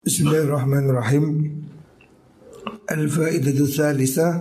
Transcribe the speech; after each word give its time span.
Bismillahirrahmanirrahim. 0.00 1.60
Al-faidatu 2.88 3.68
tsalitsah 3.68 4.32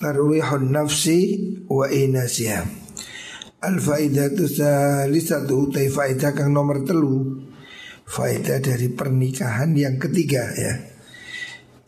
tarwihun 0.00 0.72
nafsi 0.72 1.44
wa 1.68 1.84
inasiha. 1.84 2.64
Al-faidatu 3.60 4.48
tsalitsatu 4.48 5.68
utai 5.68 5.92
faidah 5.92 6.32
kang 6.32 6.56
nomor 6.56 6.88
telu. 6.88 7.36
Faidah 8.08 8.64
dari 8.64 8.88
pernikahan 8.88 9.76
yang 9.76 10.00
ketiga 10.00 10.48
ya. 10.56 10.72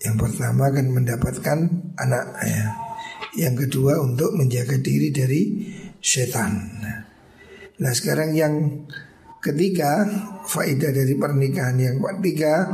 Yang 0.04 0.28
pertama 0.28 0.68
kan 0.76 0.92
mendapatkan 0.92 1.58
anak 1.96 2.26
ya. 2.44 2.64
Yang 3.48 3.64
kedua 3.64 4.04
untuk 4.04 4.36
menjaga 4.36 4.76
diri 4.76 5.08
dari 5.08 5.72
setan. 6.04 6.84
Nah 7.80 7.92
sekarang 7.96 8.36
yang 8.36 8.84
ketiga 9.46 10.02
faedah 10.46 10.90
dari 10.90 11.14
pernikahan 11.14 11.78
yang 11.78 12.02
ketiga 12.02 12.66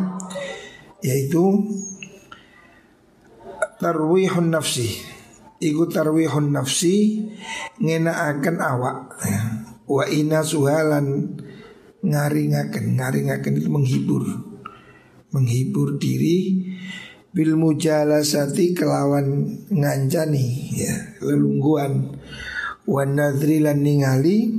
yaitu 1.03 1.43
tarwihun 3.83 4.55
nafsi. 4.55 5.03
Iku 5.63 5.91
tarwihun 5.91 6.55
nafsi 6.55 7.27
ngenaaken 7.83 8.57
awak 8.59 9.19
ya. 9.27 9.43
wa 9.87 10.05
ina 10.07 10.47
suhalan 10.47 11.39
ngaringaken. 12.03 12.99
Ngaringaken 12.99 13.53
itu 13.59 13.69
menghibur. 13.71 14.25
Menghibur 15.35 15.99
diri 15.99 16.71
bil 17.33 17.59
mujalasati 17.59 18.75
kelawan 18.75 19.59
ngancani 19.71 20.47
ya. 20.79 20.95
Lelungguan. 21.23 22.19
Wa 22.83 23.07
nadrilan 23.07 23.79
ningali 23.79 24.59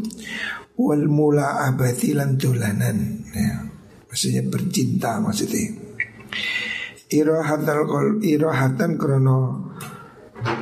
wal 0.77 1.05
mula 1.05 1.70
abadi 1.70 2.18
lan 2.18 2.36
dolanan 2.38 2.98
ya. 3.30 3.62
maksudnya 4.09 4.41
bercinta 4.50 5.22
maksudnya. 5.22 5.73
Irahatan 7.13 7.77
kol 7.86 8.08
irahatan 8.26 8.98
krono 8.98 9.70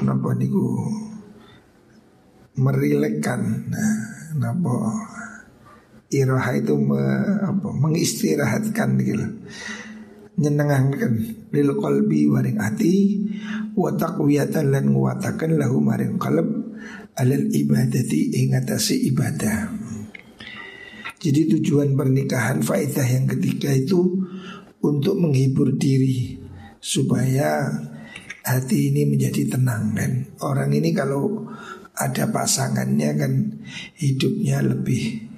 napa 0.04 0.30
niku? 0.36 0.68
Merilekkan. 2.60 3.72
Nah, 3.72 3.96
napa? 4.36 4.76
Iraha 6.12 6.60
itu 6.60 6.76
me, 6.76 7.00
apa, 7.40 7.72
mengistirahatkan 7.72 9.00
gitu 9.00 9.24
nyenengahkan. 10.36 11.14
Lil 11.56 11.70
qalbi 11.80 12.28
waring 12.28 12.60
ati 12.60 13.24
wa 13.76 13.96
taqwiyatan 13.96 14.76
lan 14.76 14.92
nguwataken 14.92 15.56
lahu 15.56 15.80
maring 15.80 16.20
qalb 16.20 16.48
alal 17.16 17.46
ibadati 17.52 18.44
ingatasi 18.44 19.12
ibadah 19.12 19.81
jadi 21.22 21.54
tujuan 21.58 21.94
pernikahan 21.94 22.66
faedah 22.66 23.06
yang 23.06 23.30
ketiga 23.30 23.70
itu 23.78 24.26
untuk 24.82 25.22
menghibur 25.22 25.78
diri 25.78 26.42
supaya 26.82 27.70
hati 28.42 28.90
ini 28.90 29.06
menjadi 29.06 29.54
tenang 29.54 29.94
kan. 29.94 30.12
Orang 30.42 30.74
ini 30.74 30.90
kalau 30.90 31.46
ada 31.94 32.26
pasangannya 32.34 33.10
kan 33.22 33.34
hidupnya 34.02 34.66
lebih 34.66 35.30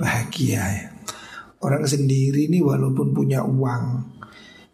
bahagia 0.00 0.64
ya. 0.64 0.86
Orang 1.60 1.84
sendiri 1.84 2.48
ini 2.48 2.60
walaupun 2.60 3.16
punya 3.16 3.44
uang 3.44 4.16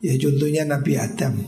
Ya 0.02 0.18
contohnya 0.18 0.66
Nabi 0.66 0.98
Adam 0.98 1.38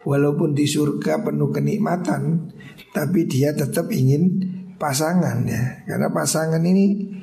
Walaupun 0.00 0.56
di 0.56 0.64
surga 0.64 1.20
penuh 1.20 1.52
kenikmatan 1.52 2.50
Tapi 2.96 3.28
dia 3.28 3.52
tetap 3.52 3.92
ingin 3.92 4.40
pasangan 4.80 5.44
ya 5.44 5.84
Karena 5.84 6.08
pasangan 6.08 6.64
ini 6.64 7.15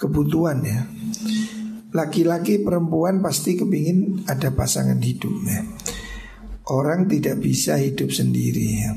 kebutuhan 0.00 0.64
ya. 0.64 0.80
Laki-laki 1.92 2.64
perempuan 2.64 3.20
pasti 3.20 3.60
kepingin 3.60 4.24
ada 4.24 4.56
pasangan 4.56 4.96
hidup 4.96 5.34
ya. 5.44 5.60
Orang 6.72 7.10
tidak 7.10 7.44
bisa 7.44 7.76
hidup 7.76 8.08
sendiri 8.08 8.66
ya. 8.80 8.92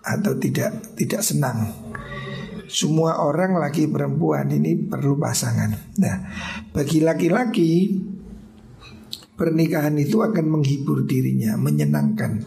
Atau 0.00 0.40
tidak 0.40 0.96
tidak 0.96 1.20
senang 1.20 1.76
Semua 2.72 3.20
orang 3.20 3.60
laki 3.60 3.84
perempuan 3.84 4.48
ini 4.48 4.88
perlu 4.88 5.20
pasangan 5.20 5.76
Nah 6.00 6.16
bagi 6.72 7.04
laki-laki 7.04 8.00
Pernikahan 9.36 9.92
itu 10.00 10.24
akan 10.24 10.46
menghibur 10.48 11.04
dirinya 11.04 11.60
Menyenangkan 11.60 12.40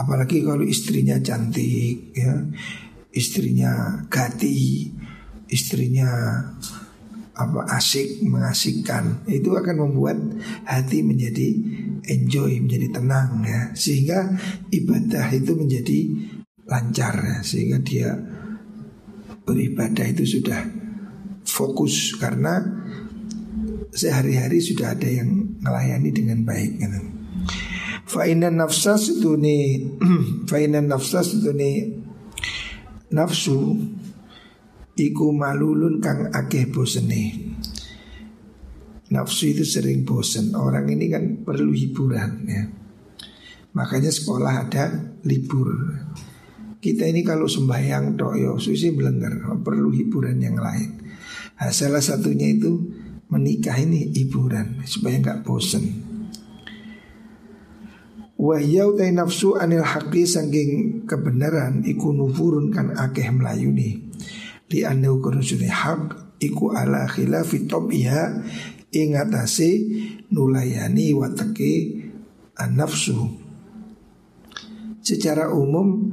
Apalagi 0.00 0.40
kalau 0.40 0.64
istrinya 0.64 1.20
cantik 1.20 2.16
ya 2.16 2.40
Istrinya 3.12 4.00
gati 4.08 4.88
istrinya 5.48 6.08
apa 7.38 7.70
asik 7.78 8.26
mengasihkan 8.26 9.22
itu 9.30 9.54
akan 9.54 9.86
membuat 9.86 10.18
hati 10.66 11.06
menjadi 11.06 11.54
enjoy 12.10 12.58
menjadi 12.58 12.98
tenang 12.98 13.46
ya 13.46 13.70
sehingga 13.78 14.34
ibadah 14.74 15.30
itu 15.30 15.54
menjadi 15.54 15.98
lancar 16.66 17.14
ya. 17.14 17.38
sehingga 17.46 17.78
dia 17.78 18.10
beribadah 19.46 20.02
itu 20.10 20.26
sudah 20.26 20.66
fokus 21.46 22.18
karena 22.18 22.58
sehari-hari 23.94 24.58
sudah 24.60 24.92
ada 24.92 25.08
yang 25.08 25.58
melayani 25.64 26.10
dengan 26.12 26.44
baik 26.44 26.76
gitu. 26.76 27.00
Fainan 28.08 28.60
nafsas 28.60 29.14
itu 29.14 29.36
nih 29.36 29.84
Fainan 30.50 30.88
nafsas 30.88 31.38
itu 31.38 31.52
nih 31.52 31.76
Nafsu 33.08 33.72
Iku 34.98 35.30
malulun 35.30 36.02
kang 36.02 36.26
akeh 36.34 36.66
bosene. 36.74 37.54
Nafsu 39.14 39.54
itu 39.54 39.62
sering 39.62 40.02
bosen. 40.02 40.58
Orang 40.58 40.90
ini 40.90 41.06
kan 41.06 41.46
perlu 41.46 41.70
hiburan 41.70 42.30
ya. 42.50 42.66
Makanya 43.78 44.10
sekolah 44.10 44.66
ada 44.66 45.14
libur. 45.22 45.70
Kita 46.82 47.06
ini 47.06 47.22
kalau 47.22 47.46
sembahyang 47.46 48.14
doyo 48.14 48.54
susi 48.62 48.94
belenggar 48.94 49.34
Perlu 49.62 49.94
hiburan 49.94 50.42
yang 50.42 50.58
lain. 50.58 50.98
Nah, 51.62 51.70
Salah 51.70 52.02
satunya 52.02 52.54
itu 52.54 52.70
menikah 53.30 53.74
ini 53.78 54.10
hiburan 54.14 54.82
Supaya 54.82 55.22
nggak 55.22 55.46
bosen. 55.46 56.10
Wahyau 58.38 58.98
tay 58.98 59.14
nafsu 59.14 59.54
anil 59.58 59.86
haqi 59.86 60.26
sangking 60.26 61.02
kebenaran 61.06 61.86
Iku 61.86 62.14
nufurun 62.14 62.70
kan 62.74 62.94
akeh 62.94 63.30
melayuni 63.30 64.07
di 64.68 64.84
anda 64.84 65.08
ukur 65.08 65.40
hak 65.40 66.00
iku 66.38 66.76
ala 66.76 67.08
khilafi 67.08 67.64
tobiha 67.64 68.44
ingatasi 68.92 69.70
nulayani 70.30 71.16
watake 71.16 72.04
nafsu 72.68 73.48
secara 75.08 75.48
umum 75.48 76.12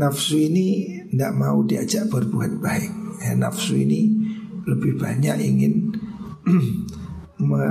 nafsu 0.00 0.40
ini 0.40 1.00
tidak 1.12 1.32
mau 1.36 1.60
diajak 1.66 2.08
berbuat 2.08 2.62
baik. 2.62 2.92
Ya, 3.20 3.36
nafsu 3.36 3.76
ini 3.76 4.08
lebih 4.64 4.96
banyak 4.96 5.36
ingin 5.44 5.92
me, 7.48 7.64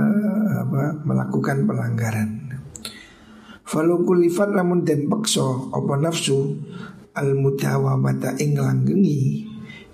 apa, 0.62 1.02
melakukan 1.02 1.66
pelanggaran. 1.66 2.30
Falau 3.66 4.02
kulifat 4.06 4.54
namun 4.54 4.86
den 4.86 5.10
pakso 5.10 5.74
apa 5.74 5.98
nafsu? 5.98 6.58
Al 7.10 7.34
mutawamata 7.34 8.38
ing 8.38 8.54
langgengi 8.54 9.49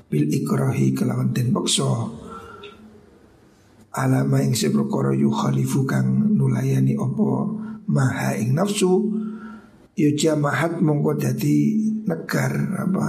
bil 0.06 0.26
ikrohi 0.30 0.94
kelawan 0.94 1.34
den 1.34 1.50
paksa. 1.50 1.90
Alama 3.96 4.44
ing 4.44 4.52
seperkara 4.52 5.16
yu 5.16 5.32
khalifu 5.32 5.88
kang 5.88 6.36
nulayani 6.36 6.94
opo 7.00 7.56
maha 7.88 8.36
ing 8.36 8.52
nafsu 8.52 8.92
yu 9.96 10.08
jamahat 10.12 10.84
mongko 10.84 11.16
dadi 11.16 11.80
negar 12.04 12.52
apa 12.76 13.06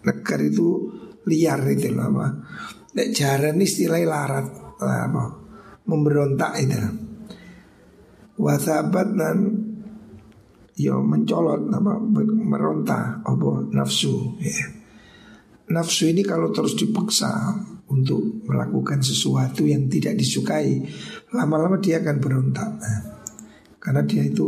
negar 0.00 0.40
itu 0.40 0.88
liar 1.28 1.60
itu 1.68 1.92
apa. 1.92 2.26
Nek 2.90 3.08
jaran 3.14 3.60
istilah 3.60 4.02
larat 4.02 4.48
apa 4.80 5.24
memberontak 5.86 6.52
itu. 6.58 6.80
Wasabat 8.40 9.08
dan 9.20 9.38
yo 10.80 11.04
mencolot 11.04 11.68
apa 11.68 11.92
meronta 12.24 13.20
apa 13.20 13.68
nafsu 13.68 14.40
ya 14.40 14.79
nafsu 15.70 16.10
ini 16.10 16.26
kalau 16.26 16.50
terus 16.50 16.74
dipaksa 16.74 17.30
untuk 17.90 18.46
melakukan 18.46 19.02
sesuatu 19.02 19.66
yang 19.66 19.90
tidak 19.90 20.18
disukai, 20.18 20.82
lama-lama 21.34 21.78
dia 21.78 22.02
akan 22.02 22.16
berontak. 22.18 22.70
Karena 23.80 24.04
dia 24.04 24.26
itu 24.26 24.46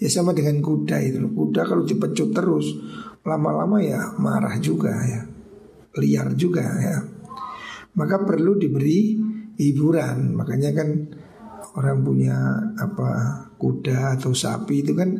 ya 0.00 0.08
sama 0.08 0.32
dengan 0.32 0.60
kuda 0.60 0.96
itu. 1.02 1.20
Kuda 1.32 1.66
kalau 1.66 1.84
dipecut 1.84 2.30
terus, 2.32 2.76
lama-lama 3.24 3.80
ya 3.80 4.16
marah 4.16 4.56
juga 4.60 4.94
ya, 5.04 5.26
liar 6.00 6.32
juga 6.36 6.64
ya. 6.64 6.96
Maka 7.96 8.22
perlu 8.22 8.56
diberi 8.56 9.18
hiburan. 9.58 10.38
Makanya 10.38 10.70
kan 10.72 10.88
orang 11.76 12.00
punya 12.00 12.36
apa 12.80 13.10
kuda 13.60 14.16
atau 14.16 14.32
sapi 14.32 14.86
itu 14.86 14.96
kan 14.96 15.10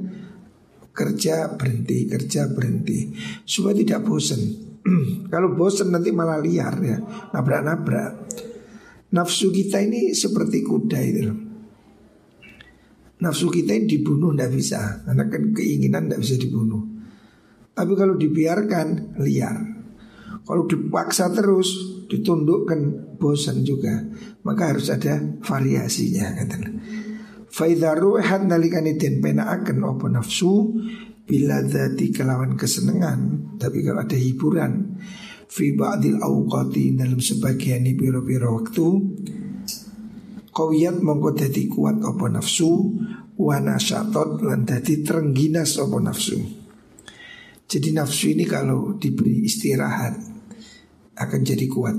kerja 0.95 1.57
berhenti, 1.61 2.09
kerja 2.09 2.49
berhenti 2.49 3.13
supaya 3.45 3.77
tidak 3.77 4.07
bosan. 4.07 4.70
Kalau 5.33 5.53
bosan 5.53 5.93
nanti 5.93 6.09
malah 6.09 6.41
liar 6.41 6.75
ya 6.81 6.99
Nabrak-nabrak 7.37 8.13
Nafsu 9.11 9.53
kita 9.53 9.83
ini 9.83 10.15
seperti 10.17 10.65
kuda 10.65 11.01
itu 11.03 11.51
nafsu 13.21 13.53
kita 13.53 13.77
ini 13.77 13.87
dibunuh 13.87 14.33
tidak 14.33 14.51
bisa 14.57 15.05
karena 15.05 15.25
kan 15.29 15.43
keinginan 15.53 16.09
tidak 16.09 16.21
bisa 16.25 16.35
dibunuh. 16.41 16.83
Tapi 17.77 17.93
kalau 17.95 18.17
dibiarkan 18.17 19.17
liar. 19.23 19.57
Kalau 20.41 20.67
dipaksa 20.67 21.31
terus 21.31 21.69
ditundukkan 22.11 23.15
bosan 23.21 23.63
juga. 23.63 24.03
Maka 24.43 24.75
harus 24.75 24.91
ada 24.91 25.21
variasinya 25.45 26.33
katakan. 26.43 26.73
Faidaru 27.51 28.19
ehat 28.19 28.47
nalikani 28.47 28.97
den 28.97 29.21
akan 29.23 29.77
opo 29.85 30.07
nafsu 30.09 30.75
bila 31.31 31.63
dati 31.63 32.11
kelawan 32.11 32.59
kesenangan 32.59 33.55
tapi 33.63 33.87
kalau 33.87 34.03
ada 34.03 34.19
hiburan 34.19 34.99
fi 35.47 35.71
ba'dil 35.79 36.19
awqati 36.19 36.99
dalam 36.99 37.23
sebagian 37.23 37.87
biro-biro 37.95 38.59
waktu 38.59 38.87
Kawiyat 40.51 40.99
mongko 40.99 41.39
kuat 41.71 42.03
apa 42.03 42.27
nafsu 42.27 42.99
Wana 43.41 43.81
syatot 43.81 44.45
lan 44.45 44.69
dadi 44.69 45.01
terengginas 45.01 45.81
apa 45.81 45.97
nafsu. 45.97 46.37
Jadi 47.65 47.89
nafsu 47.97 48.37
ini 48.37 48.45
kalau 48.45 48.99
diberi 49.01 49.47
istirahat 49.47 50.19
Akan 51.17 51.41
jadi 51.47 51.65
kuat. 51.71 51.97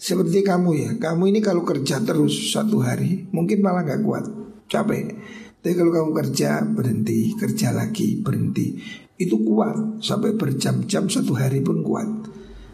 Seperti 0.00 0.40
kamu 0.40 0.70
ya 0.74 0.90
Kamu 0.96 1.28
ini 1.28 1.38
kalau 1.44 1.62
kerja 1.62 2.00
terus 2.00 2.50
satu 2.50 2.80
hari 2.80 3.28
Mungkin 3.30 3.60
malah 3.60 3.84
gak 3.84 4.02
kuat 4.02 4.24
Capek 4.66 5.14
Tapi 5.60 5.76
kalau 5.76 5.92
kamu 5.92 6.10
kerja 6.16 6.64
berhenti. 6.64 7.36
Kerja 7.36 7.76
lagi 7.76 8.16
berhenti. 8.16 8.80
Itu 9.20 9.44
kuat. 9.44 10.00
Sampai 10.00 10.32
berjam-jam 10.32 11.04
satu 11.12 11.36
hari 11.36 11.60
pun 11.60 11.84
kuat. 11.84 12.08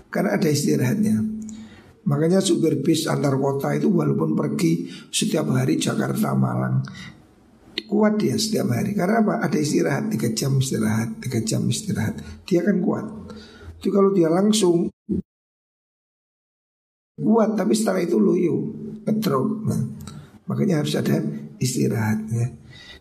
Karena 0.07 0.39
ada 0.39 0.47
istirahatnya. 0.47 1.19
Makanya 2.07 2.39
supir 2.39 2.79
bis 2.87 3.11
antar 3.11 3.35
kota 3.35 3.75
itu 3.75 3.91
walaupun 3.91 4.39
pergi 4.39 4.87
setiap 5.11 5.51
hari 5.51 5.83
Jakarta 5.83 6.39
Malang. 6.39 6.87
Kuat 7.91 8.23
dia 8.23 8.39
setiap 8.39 8.71
hari. 8.71 8.95
Karena 8.95 9.27
apa? 9.27 9.43
Ada 9.43 9.59
istirahat. 9.59 10.15
Tiga 10.15 10.31
jam 10.31 10.55
istirahat 10.63 11.19
tiga 11.19 11.43
jam 11.43 11.67
istirahat. 11.67 12.23
Dia 12.47 12.63
kan 12.63 12.79
kuat. 12.79 13.07
Jadi 13.83 13.91
kalau 13.91 14.15
dia 14.15 14.31
langsung 14.31 14.87
kuat. 17.19 17.51
Tapi 17.59 17.75
setelah 17.75 17.99
itu 17.99 18.23
loyo 18.23 18.71
ngedrop. 19.03 19.67
Nah, 19.67 19.83
makanya 20.47 20.87
harus 20.87 20.95
ada 20.95 21.19
istirahat 21.59 22.23
ya. 22.31 22.47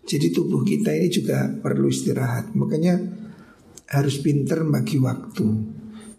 Jadi 0.06 0.30
tubuh 0.30 0.62
kita 0.62 0.94
ini 0.94 1.10
juga 1.10 1.50
perlu 1.50 1.90
istirahat. 1.90 2.54
Makanya 2.54 3.02
harus 3.90 4.22
pinter 4.22 4.62
bagi 4.62 5.02
waktu. 5.02 5.46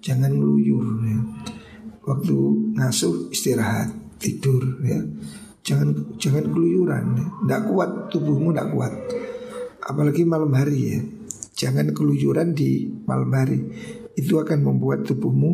Jangan 0.03 0.35
ngeluyur 0.35 0.87
ya. 1.07 1.21
Waktu 2.03 2.37
ngasuh 2.75 3.31
istirahat 3.31 3.95
tidur 4.19 4.83
ya. 4.83 4.99
Jangan 5.63 6.19
jangan 6.19 6.51
keluyuran 6.51 7.07
tidak 7.47 7.63
kuat 7.71 7.91
tubuhmu 8.11 8.51
tidak 8.51 8.75
kuat. 8.75 8.95
Apalagi 9.87 10.27
malam 10.27 10.51
hari 10.51 10.79
ya. 10.83 11.01
Jangan 11.55 11.95
keluyuran 11.95 12.59
di 12.59 12.91
malam 13.07 13.31
hari. 13.31 13.63
Itu 14.19 14.43
akan 14.43 14.67
membuat 14.67 15.07
tubuhmu 15.07 15.51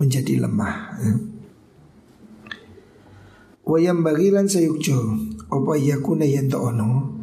menjadi 0.00 0.40
lemah 0.40 0.76
ya. 1.04 1.14
Wayam 3.64 4.04
bagilan 4.04 4.44
sayukjo 4.44 5.16
Opa 5.48 5.80
yakuna 5.80 6.28
yanto 6.28 6.60
ono 6.60 7.16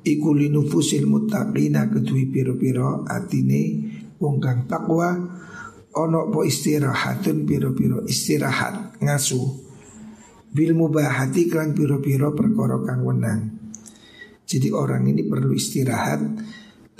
Iku 0.00 0.32
linufusil 0.32 1.04
mutaqina 1.04 1.92
kedui 1.92 2.32
piro-piro 2.32 3.04
atine 3.04 3.62
Wong 4.20 4.36
kang 4.36 4.68
takwa 4.68 5.16
ono 5.96 6.28
po 6.28 6.44
istirahatun 6.44 7.48
piro-piro 7.48 8.04
istirahat 8.04 9.00
ngasu 9.00 9.40
bil 10.52 10.76
mubahati 10.76 11.48
klan 11.48 11.72
piro-piro 11.72 12.36
perkara 12.36 12.84
kang 12.84 13.00
wenang. 13.00 13.40
Jadi 14.44 14.68
orang 14.76 15.08
ini 15.08 15.24
perlu 15.24 15.56
istirahat 15.56 16.20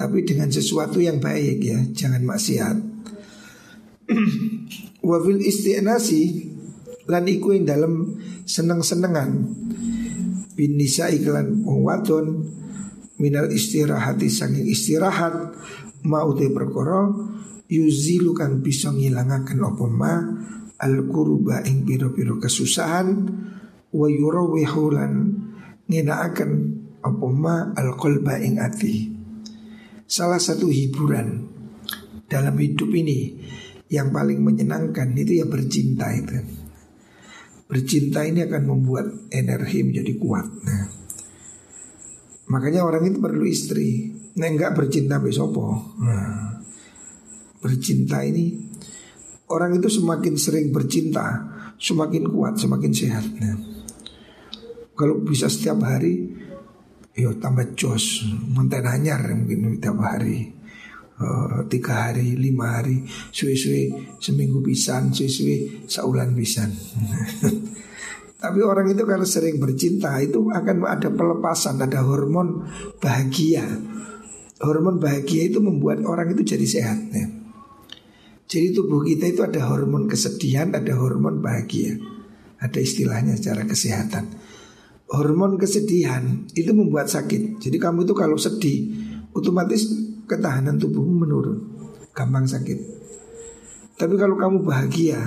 tapi 0.00 0.24
dengan 0.24 0.48
sesuatu 0.48 0.96
yang 0.96 1.20
baik 1.20 1.60
ya, 1.60 1.76
jangan 1.92 2.24
maksiat. 2.24 2.76
Wafil 5.08 5.44
istinasi 5.44 6.48
lan 7.04 7.28
iku 7.28 7.52
dalam 7.60 8.16
seneng-senengan 8.48 9.44
bin 10.56 10.80
nisa 10.80 11.12
iklan 11.12 11.60
wong 11.68 11.84
wadon 11.84 12.26
minal 13.20 13.52
istirahati 13.52 14.32
saking 14.32 14.66
istirahat 14.66 15.52
mau 16.08 16.32
te 16.32 16.48
perkara 16.48 17.12
yuzilu 17.68 18.32
kang 18.32 18.64
bisa 18.64 18.90
ngilangaken 18.90 19.60
apa 19.60 19.86
ma 19.86 20.14
al 20.80 21.06
kurba 21.06 21.60
ing 21.68 21.84
piro-piro 21.84 22.40
kesusahan 22.40 23.08
wa 23.92 24.06
yurawihu 24.08 24.84
lan 24.96 25.12
ngenakaken 25.86 26.52
apa 27.04 27.26
ma 27.28 27.72
al 27.76 27.96
qalba 28.00 28.40
ing 28.40 28.56
ati. 28.60 29.12
Salah 30.10 30.42
satu 30.42 30.66
hiburan 30.66 31.46
dalam 32.26 32.54
hidup 32.58 32.90
ini 32.90 33.38
yang 33.90 34.10
paling 34.10 34.42
menyenangkan 34.42 35.14
itu 35.14 35.42
ya 35.42 35.46
bercinta 35.46 36.10
itu. 36.14 36.38
Bercinta 37.70 38.26
ini 38.26 38.42
akan 38.42 38.62
membuat 38.66 39.06
energi 39.30 39.86
menjadi 39.86 40.12
kuat. 40.18 40.46
Nah, 40.66 40.99
makanya 42.50 42.82
orang 42.82 43.06
itu 43.06 43.22
perlu 43.22 43.46
istri. 43.46 44.10
Nah, 44.36 44.46
enggak 44.46 44.74
bercinta 44.74 45.22
besopo. 45.22 45.94
Nah, 46.02 46.50
bercinta 47.60 48.24
ini 48.24 48.56
orang 49.52 49.76
itu 49.76 50.00
semakin 50.00 50.34
sering 50.38 50.72
bercinta 50.72 51.44
semakin 51.76 52.24
kuat 52.32 52.56
semakin 52.56 52.92
sehat 52.94 53.26
nah, 53.36 53.56
kalau 54.96 55.20
bisa 55.20 55.50
setiap 55.52 55.84
hari 55.84 56.40
yo 57.12 57.36
tambah 57.36 57.76
jos 57.76 58.24
menten 58.54 58.86
anyar 58.88 59.20
mungkin 59.36 59.76
setiap 59.76 59.98
hari 60.00 60.54
uh, 61.20 61.68
tiga 61.68 62.08
hari 62.08 62.38
lima 62.38 62.80
hari 62.80 63.04
suwe-suwe 63.28 64.16
seminggu 64.22 64.64
pisan 64.64 65.12
suwe-suwe 65.12 65.84
saulan 65.84 66.32
pisan 66.32 66.72
Tapi 68.40 68.64
orang 68.64 68.88
itu 68.88 69.04
kalau 69.04 69.28
sering 69.28 69.60
bercinta 69.60 70.16
itu 70.16 70.48
akan 70.48 70.88
ada 70.88 71.12
pelepasan, 71.12 71.76
ada 71.76 72.00
hormon 72.00 72.64
bahagia. 72.96 73.68
Hormon 74.64 74.96
bahagia 74.96 75.52
itu 75.52 75.60
membuat 75.60 76.00
orang 76.08 76.32
itu 76.32 76.56
jadi 76.56 76.64
sehat. 76.64 76.98
Ya. 77.12 77.28
Jadi 78.48 78.72
tubuh 78.72 79.04
kita 79.04 79.28
itu 79.28 79.44
ada 79.44 79.68
hormon 79.68 80.08
kesedihan, 80.08 80.72
ada 80.72 80.96
hormon 80.96 81.44
bahagia. 81.44 82.00
Ada 82.64 82.80
istilahnya 82.80 83.36
secara 83.36 83.68
kesehatan. 83.68 84.32
Hormon 85.12 85.60
kesedihan 85.60 86.48
itu 86.56 86.72
membuat 86.72 87.12
sakit. 87.12 87.60
Jadi 87.60 87.76
kamu 87.76 88.08
itu 88.08 88.16
kalau 88.16 88.40
sedih, 88.40 88.88
otomatis 89.36 89.84
ketahanan 90.24 90.80
tubuhmu 90.80 91.28
menurun, 91.28 91.58
gampang 92.16 92.48
sakit. 92.48 92.78
Tapi 94.00 94.14
kalau 94.16 94.40
kamu 94.40 94.64
bahagia, 94.64 95.18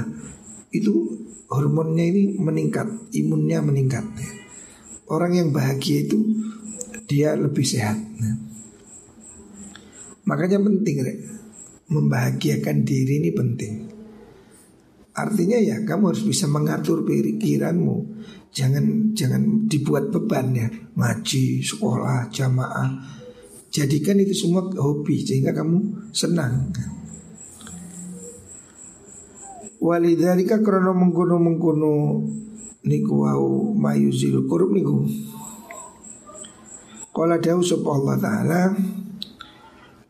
itu 0.74 0.92
hormonnya 1.54 2.06
ini 2.10 2.36
meningkat, 2.42 3.14
imunnya 3.14 3.62
meningkat. 3.62 4.04
Orang 5.06 5.38
yang 5.38 5.54
bahagia 5.54 6.10
itu 6.10 6.18
dia 7.06 7.38
lebih 7.38 7.62
sehat. 7.62 7.96
Nah. 7.96 8.36
Makanya 10.26 10.58
penting, 10.58 10.98
Rek 11.06 11.18
membahagiakan 11.94 12.78
diri 12.82 13.22
ini 13.22 13.32
penting. 13.36 13.74
Artinya 15.14 15.62
ya 15.62 15.78
kamu 15.86 16.10
harus 16.10 16.26
bisa 16.26 16.50
mengatur 16.50 17.06
pikiranmu. 17.06 18.26
Jangan 18.50 19.14
jangan 19.14 19.70
dibuat 19.70 20.10
beban 20.10 20.58
ya. 20.58 20.68
Ngaji, 20.98 21.62
sekolah, 21.62 22.34
jamaah. 22.34 22.90
Jadikan 23.70 24.22
itu 24.22 24.34
semua 24.34 24.66
hobi 24.74 25.22
sehingga 25.22 25.54
kamu 25.54 26.10
senang. 26.14 26.74
Walidhalika 29.84 30.64
krono 30.64 30.96
mengkono 30.96 31.36
mengkono 31.44 32.24
niku 32.88 33.28
wau 33.28 33.76
mayuzil 33.76 34.48
kurub 34.48 34.72
niku. 34.72 35.04
Kala 37.12 37.36
dawu 37.36 37.60
sapa 37.60 37.92
Allah 37.92 38.16
taala 38.16 38.62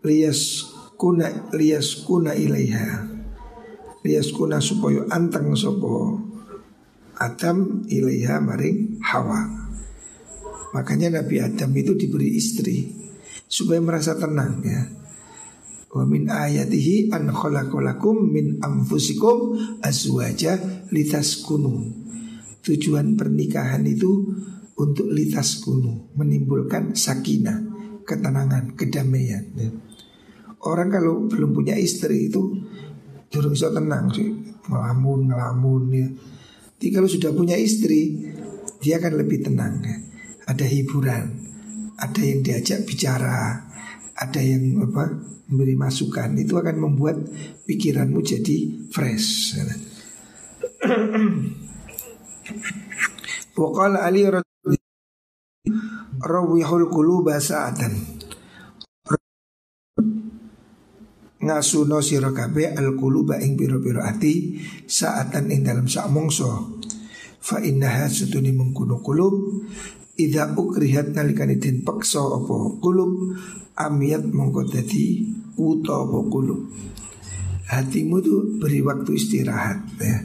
liyas 0.05 0.69
kuna 0.93 1.49
lias 1.57 2.05
kuna 2.05 2.37
ilaiha. 2.37 3.09
Lias 4.05 4.29
kuna 4.29 4.61
supaya 4.61 5.09
anteng 5.09 5.57
sopo 5.57 6.21
Adam 7.17 7.89
ilaiha 7.89 8.45
maring 8.45 9.01
Hawa. 9.01 9.41
Makanya 10.77 11.17
Nabi 11.17 11.41
Adam 11.41 11.73
itu 11.73 11.97
diberi 11.97 12.29
istri 12.37 12.93
supaya 13.49 13.81
merasa 13.81 14.13
tenang 14.21 14.61
ya 14.61 14.85
Wa 15.93 16.03
min 16.09 16.25
ayatihi 16.25 17.13
an 17.13 17.29
khalaqalakum 17.29 18.33
min 18.33 18.57
anfusikum 18.59 19.53
azwaja 19.85 20.57
litaskunu. 20.89 22.01
Tujuan 22.63 23.13
pernikahan 23.19 23.85
itu 23.85 24.33
untuk 24.73 25.11
litaskunu, 25.13 26.17
menimbulkan 26.17 26.97
sakinah, 26.97 27.61
ketenangan, 28.09 28.73
kedamaian. 28.73 29.53
Orang 30.63 30.89
kalau 30.89 31.27
belum 31.27 31.51
punya 31.51 31.75
istri 31.75 32.31
itu 32.31 32.41
Durung 33.27 33.51
bisa 33.51 33.67
tenang 33.73 34.07
sih 34.13 34.31
Ngelamun, 34.69 35.27
ngelamun 35.27 35.83
ya 35.91 36.07
Jadi 36.79 36.87
kalau 36.87 37.09
sudah 37.11 37.35
punya 37.35 37.59
istri 37.59 38.31
Dia 38.79 38.95
akan 39.03 39.19
lebih 39.19 39.43
tenang 39.43 39.83
ya. 39.83 39.97
Ada 40.47 40.63
hiburan 40.63 41.43
ada 41.93 42.21
yang 42.25 42.41
diajak 42.41 42.83
bicara, 42.89 43.69
ada 44.13 44.41
yang 44.41 44.81
apa 44.85 45.09
memberi 45.49 45.75
masukan, 45.77 46.37
itu 46.37 46.57
akan 46.57 46.79
membuat 46.79 47.17
pikiranmu 47.65 48.21
jadi 48.21 48.87
fresh. 48.89 49.55
Wakala 53.59 54.05
Ali 54.05 54.25
rawihul 56.23 56.87
quluba 56.89 57.37
sa'atan. 57.37 57.93
Ngasuno 61.43 61.99
sira 61.99 62.31
kabeh 62.31 62.71
al 62.71 62.95
quluba 62.95 63.35
ing 63.43 63.59
pira-pira 63.59 64.07
ati 64.07 64.63
saatan 64.87 65.51
ing 65.51 65.67
dalam 65.67 65.91
sak 65.91 66.07
mongso 66.07 66.79
fa 67.43 67.59
innaha 67.59 68.07
sutuni 68.07 68.55
mengkuno 68.55 69.03
kulub 69.03 69.67
Ida 70.13 70.53
ukrihat 70.53 71.17
nalikani 71.17 71.57
den 71.57 71.81
paksa 71.81 72.21
apa 72.21 72.77
kulub 72.77 73.33
amiat 73.73 74.29
mongko 74.29 74.61
dadi 74.69 75.25
uta 75.57 76.05
apa 76.05 76.19
kulub. 76.29 76.69
Hatimu 77.73 78.21
tuh 78.21 78.61
beri 78.61 78.85
waktu 78.85 79.17
istirahat 79.17 79.81
ya. 79.97 80.17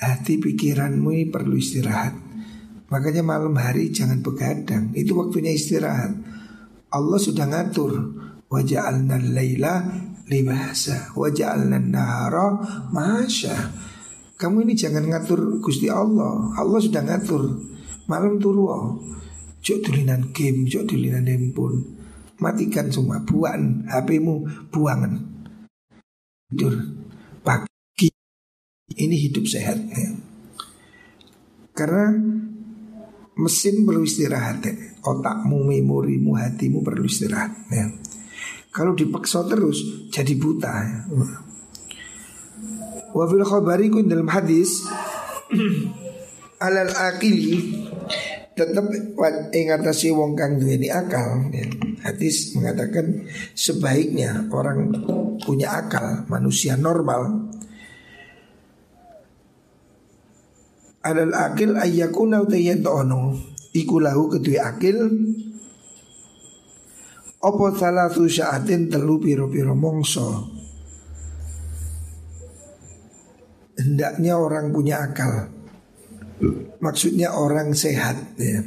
Hati 0.00 0.42
pikiranmu 0.42 1.30
perlu 1.30 1.54
istirahat. 1.54 2.18
Makanya 2.90 3.22
malam 3.22 3.54
hari 3.54 3.94
jangan 3.94 4.18
begadang 4.18 4.90
Itu 4.98 5.14
waktunya 5.14 5.54
istirahat. 5.54 6.10
Allah 6.90 7.18
sudah 7.22 7.46
ngatur 7.46 7.94
Waja'alna 8.50 9.22
layla 9.30 9.86
libasa 10.26 11.14
Waja'alna 11.14 11.78
nahara 11.78 12.58
masya. 12.90 13.54
Kamu 14.34 14.66
ini 14.66 14.74
jangan 14.74 15.06
ngatur 15.06 15.62
Gusti 15.62 15.86
Allah 15.86 16.50
Allah 16.58 16.80
sudah 16.82 17.06
ngatur 17.06 17.69
Malam 18.10 18.42
turu 18.42 18.66
Jok 19.62 19.78
tulinan 19.86 20.34
game, 20.34 20.66
jok 20.66 20.90
tulinan 20.90 21.30
handphone 21.30 21.94
Matikan 22.42 22.90
semua, 22.90 23.22
buang 23.22 23.86
HPmu, 23.86 24.66
buangan 24.74 25.14
Tidur 26.50 26.74
Pagi 27.46 28.10
Ini 28.98 29.14
hidup 29.14 29.46
sehat 29.46 29.78
ya. 29.94 30.10
Karena 31.70 32.10
mesin 33.38 33.86
perlu 33.86 34.02
istirahat 34.02 34.58
ya. 34.66 34.74
Otakmu, 35.06 35.70
memorimu, 35.70 36.34
hatimu 36.34 36.82
perlu 36.82 37.06
istirahat 37.06 37.54
ya. 37.70 37.94
Kalau 38.74 38.98
dipaksa 38.98 39.46
terus 39.46 40.10
jadi 40.10 40.34
buta 40.34 40.72
ya. 40.82 40.98
Khabari 43.46 43.86
kun 43.86 44.10
dalam 44.10 44.26
hadis 44.26 44.82
alal 46.60 46.92
akili 46.92 47.72
tetap 48.52 48.92
ingatasi 49.56 50.12
wong 50.12 50.36
kang 50.36 50.60
duweni 50.60 50.92
akal. 50.92 51.48
Ya. 51.48 51.64
Hadis 52.04 52.52
mengatakan 52.52 53.24
sebaiknya 53.56 54.52
orang 54.52 54.92
punya 55.40 55.80
akal 55.80 56.28
manusia 56.28 56.76
normal. 56.76 57.48
Alal 61.00 61.32
akil 61.32 61.80
ayyakuna 61.80 62.44
utayantono 62.44 63.40
iku 63.72 63.96
lahu 64.04 64.28
kedua 64.28 64.76
akil. 64.76 65.08
Opo 67.40 67.72
salah 67.72 68.12
saatin 68.12 68.92
telu 68.92 69.16
piro-piro 69.16 69.72
mongso? 69.72 70.52
Hendaknya 73.80 74.36
orang 74.36 74.76
punya 74.76 75.00
akal 75.00 75.59
Maksudnya 76.80 77.36
orang 77.36 77.76
sehat 77.76 78.36
ya. 78.40 78.64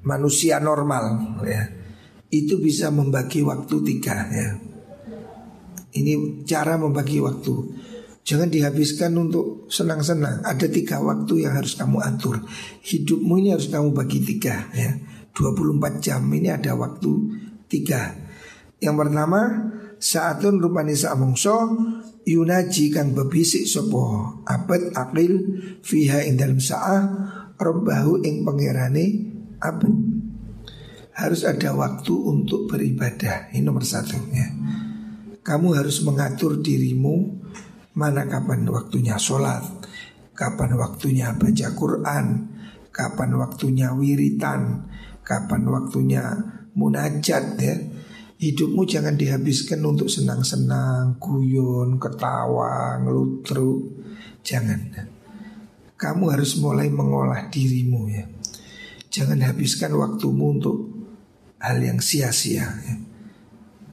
Manusia 0.00 0.56
normal 0.58 1.36
ya. 1.44 1.68
Itu 2.30 2.62
bisa 2.62 2.88
membagi 2.88 3.44
waktu 3.44 3.76
tiga 3.84 4.16
ya. 4.30 4.48
Ini 5.90 6.44
cara 6.46 6.78
membagi 6.78 7.20
waktu. 7.20 7.54
Jangan 8.22 8.48
dihabiskan 8.48 9.12
untuk 9.18 9.66
senang-senang. 9.72 10.46
Ada 10.46 10.70
tiga 10.70 11.02
waktu 11.02 11.44
yang 11.44 11.58
harus 11.58 11.74
kamu 11.74 11.98
atur. 11.98 12.40
Hidupmu 12.86 13.42
ini 13.42 13.52
harus 13.52 13.68
kamu 13.68 13.90
bagi 13.92 14.22
tiga 14.22 14.70
ya. 14.72 14.96
24 15.34 16.04
jam 16.04 16.22
ini 16.30 16.48
ada 16.48 16.72
waktu 16.78 17.10
tiga. 17.66 18.14
Yang 18.80 18.96
pertama 18.96 19.40
Saatun 20.00 20.64
rupani 20.64 20.96
sa'mongso 20.96 21.76
Yunaji 22.26 22.92
kang 22.92 23.16
bebisik 23.16 23.64
sopo 23.64 24.38
Abad 24.44 24.92
akil 24.92 25.40
Fiha 25.80 26.24
ing 26.28 26.36
dalam 26.36 26.60
sa'ah 26.60 27.02
Robbahu 27.56 28.24
ing 28.24 28.44
pengerane 28.44 29.06
Abad. 29.60 29.94
Harus 31.20 31.44
ada 31.44 31.76
waktu 31.76 32.16
untuk 32.16 32.64
beribadah. 32.64 33.52
Ini 33.52 33.60
nomor 33.60 33.84
satu 33.84 34.16
ya. 34.32 34.48
Kamu 35.40 35.76
harus 35.76 36.00
mengatur 36.04 36.60
dirimu 36.60 37.40
Mana 37.96 38.28
kapan 38.28 38.64
waktunya 38.68 39.20
sholat 39.20 39.64
Kapan 40.32 40.76
waktunya 40.76 41.32
baca 41.36 41.68
Quran 41.76 42.26
Kapan 42.92 43.30
waktunya 43.36 43.92
wiritan 43.96 44.88
kapan 45.30 45.62
waktunya 45.70 46.22
munajat 46.74 47.44
ya. 47.62 47.76
Hidupmu 48.40 48.88
jangan 48.88 49.20
dihabiskan 49.20 49.84
untuk 49.84 50.08
senang-senang, 50.08 51.20
guyon, 51.20 52.00
ketawa, 52.00 52.96
ngelutru. 53.04 54.00
Jangan. 54.40 54.80
Kamu 56.00 56.24
harus 56.32 56.56
mulai 56.56 56.88
mengolah 56.88 57.52
dirimu 57.52 58.08
ya. 58.08 58.24
Jangan 59.12 59.44
habiskan 59.44 59.92
waktumu 59.92 60.56
untuk 60.56 60.88
hal 61.60 61.84
yang 61.84 62.00
sia-sia 62.00 62.64
ya. 62.64 62.96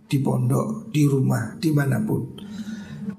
Di 0.08 0.24
pondok, 0.24 0.96
di 0.96 1.04
rumah, 1.04 1.60
di 1.60 1.68
mana 1.75 2.00
pun. 2.00 2.24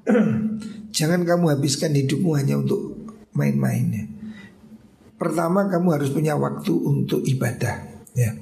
Jangan 0.97 1.28
kamu 1.28 1.44
habiskan 1.52 1.92
hidupmu 1.92 2.40
hanya 2.40 2.56
untuk 2.56 3.04
main-main 3.37 3.87
ya. 3.92 4.04
Pertama 5.20 5.68
kamu 5.68 5.92
harus 5.92 6.08
punya 6.08 6.40
waktu 6.40 6.73
untuk 6.73 7.20
ibadah 7.20 7.85
ya 8.16 8.32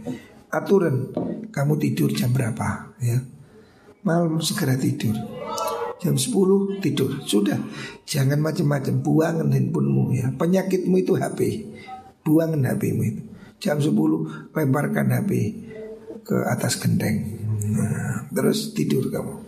aturan 0.60 1.12
kamu 1.52 1.76
tidur 1.80 2.10
jam 2.12 2.32
berapa? 2.32 2.96
Ya. 3.00 3.20
Malam 4.06 4.38
segera 4.40 4.78
tidur. 4.78 5.16
Jam 5.96 6.14
10 6.14 6.84
tidur. 6.84 7.24
Sudah. 7.24 7.58
Jangan 8.04 8.38
macam-macam 8.38 8.94
buangan 9.00 9.48
handphonemu 9.50 10.04
ya. 10.14 10.26
Penyakitmu 10.36 10.96
itu 11.00 11.16
HP 11.16 11.40
buangan 12.26 12.60
HPmu 12.74 13.02
itu. 13.06 13.22
Jam 13.62 13.80
10 13.80 14.52
lemparkan 14.52 15.08
HP 15.14 15.30
ke 16.26 16.36
atas 16.50 16.76
genteng 16.82 17.38
nah, 17.72 18.26
terus 18.34 18.74
tidur 18.74 19.08
kamu. 19.08 19.46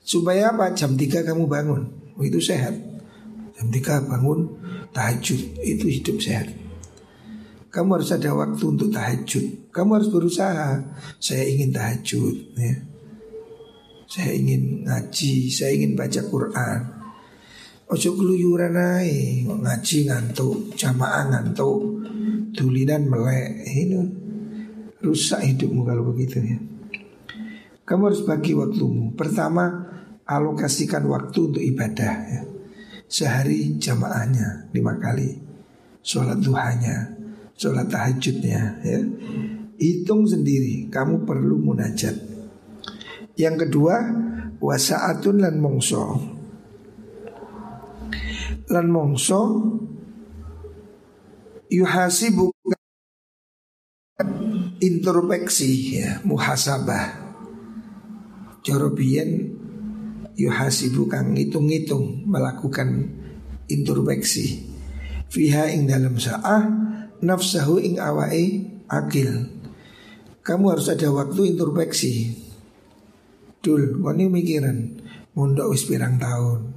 Supaya 0.00 0.52
apa? 0.54 0.72
Jam 0.74 0.96
3 0.96 1.22
kamu 1.22 1.44
bangun. 1.46 1.82
Oh, 2.16 2.24
itu 2.24 2.40
sehat. 2.42 2.74
Jam 3.56 3.68
3 3.68 4.08
bangun 4.08 4.58
tahajud. 4.90 5.60
Itu 5.60 5.86
hidup 5.86 6.18
sehat. 6.18 6.50
Kamu 7.70 8.00
harus 8.00 8.10
ada 8.10 8.34
waktu 8.34 8.64
untuk 8.64 8.90
tahajud. 8.90 9.59
Kamu 9.70 9.90
harus 9.98 10.10
berusaha. 10.10 10.82
Saya 11.22 11.46
ingin 11.46 11.70
tahajud, 11.70 12.36
ya. 12.58 12.74
Saya 14.10 14.34
ingin 14.34 14.82
ngaji, 14.82 15.46
saya 15.46 15.70
ingin 15.70 15.94
baca 15.94 16.18
Quran. 16.26 16.80
Ojo 17.90 18.14
keluyuran 18.18 18.74
ae, 18.74 19.46
ngaji 19.46 20.10
ngantuk, 20.10 20.74
jamaah 20.74 21.30
ngantuk, 21.30 22.06
tulinan 22.54 23.06
melek. 23.06 23.66
Ini 23.66 23.98
rusak 25.02 25.46
hidupmu 25.46 25.86
kalau 25.86 26.10
begitu 26.10 26.42
ya. 26.42 26.58
Kamu 27.86 28.10
harus 28.10 28.22
bagi 28.22 28.54
waktumu. 28.54 29.14
Pertama, 29.14 29.86
alokasikan 30.26 31.02
waktu 31.10 31.38
untuk 31.50 31.62
ibadah 31.62 32.14
ya. 32.30 32.42
Sehari 33.10 33.78
jamaahnya 33.78 34.70
lima 34.70 34.94
kali. 34.98 35.38
Sholat 36.02 36.38
duhanya, 36.38 37.14
sholat 37.58 37.90
tahajudnya 37.90 38.78
ya. 38.86 39.00
Hitung 39.80 40.28
sendiri 40.28 40.92
kamu 40.92 41.24
perlu 41.24 41.56
munajat. 41.56 42.12
Yang 43.40 43.56
kedua 43.64 43.96
Wasaatun 44.60 45.40
lan 45.40 45.56
mongso. 45.56 46.20
Lan 48.68 48.86
mongso 48.92 49.40
Yuhasibu 51.72 52.52
Introspeksi 54.84 55.96
ya 55.96 56.20
Muhasabah. 56.28 57.32
Jorobian 58.60 59.48
Yuhasibu 60.36 61.08
kang 61.08 61.32
ngitung-ngitung 61.32 62.28
Melakukan 62.28 63.16
introspeksi. 63.64 64.68
Fiha 65.32 65.72
ing 65.72 65.88
dalam 65.88 66.20
sa'ah 66.20 66.68
nafsahu 67.24 67.80
ing 67.80 67.96
awai 67.96 68.66
akil. 68.90 69.59
Kamu 70.40 70.64
harus 70.72 70.88
ada 70.88 71.12
waktu 71.12 71.52
introspeksi. 71.52 72.32
Dul, 73.60 74.00
ini 74.00 74.24
mikiran? 74.24 74.78
Mondok 75.36 75.76
wis 75.76 75.84
pirang 75.84 76.16
tahun. 76.16 76.72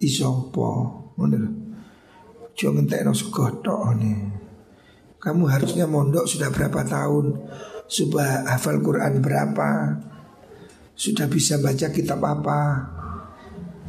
Isopo, 0.00 1.00
ngentekno 2.60 3.16
sego 3.16 3.48
tok 3.64 3.96
ne. 3.96 4.14
Kamu 5.16 5.48
harusnya 5.48 5.88
mondok 5.88 6.28
sudah 6.28 6.52
berapa 6.52 6.84
tahun? 6.84 7.40
Sudah 7.88 8.44
hafal 8.48 8.84
Quran 8.84 9.24
berapa? 9.24 9.96
Sudah 10.92 11.24
bisa 11.28 11.56
baca 11.56 11.88
kitab 11.88 12.20
apa? 12.20 12.60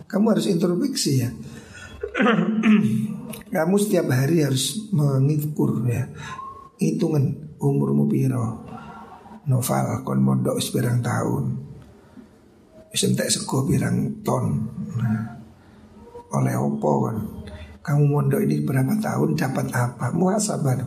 Kamu 0.08 0.26
harus 0.32 0.48
introspeksi 0.48 1.12
ya. 1.20 1.30
Kamu 3.56 3.76
setiap 3.76 4.08
hari 4.12 4.44
harus 4.44 4.92
mengukur 4.96 5.84
ya 5.88 6.08
Hitungan 6.80 7.56
umurmu 7.60 8.08
piro 8.08 8.71
Novel 9.50 10.06
kon 10.06 10.22
mondok 10.22 10.62
seberang 10.62 11.02
tahun 11.02 11.58
Sentek 12.92 13.32
sego 13.32 13.64
pirang 13.64 14.20
ton. 14.22 14.68
Nah, 15.00 15.24
Oleh 16.36 16.54
opo 16.60 17.08
kan 17.08 17.18
Kamu 17.82 18.04
mondok 18.06 18.46
ini 18.46 18.62
berapa 18.62 18.94
tahun 19.02 19.34
dapat 19.34 19.74
apa? 19.74 20.14
Muhasabah 20.14 20.78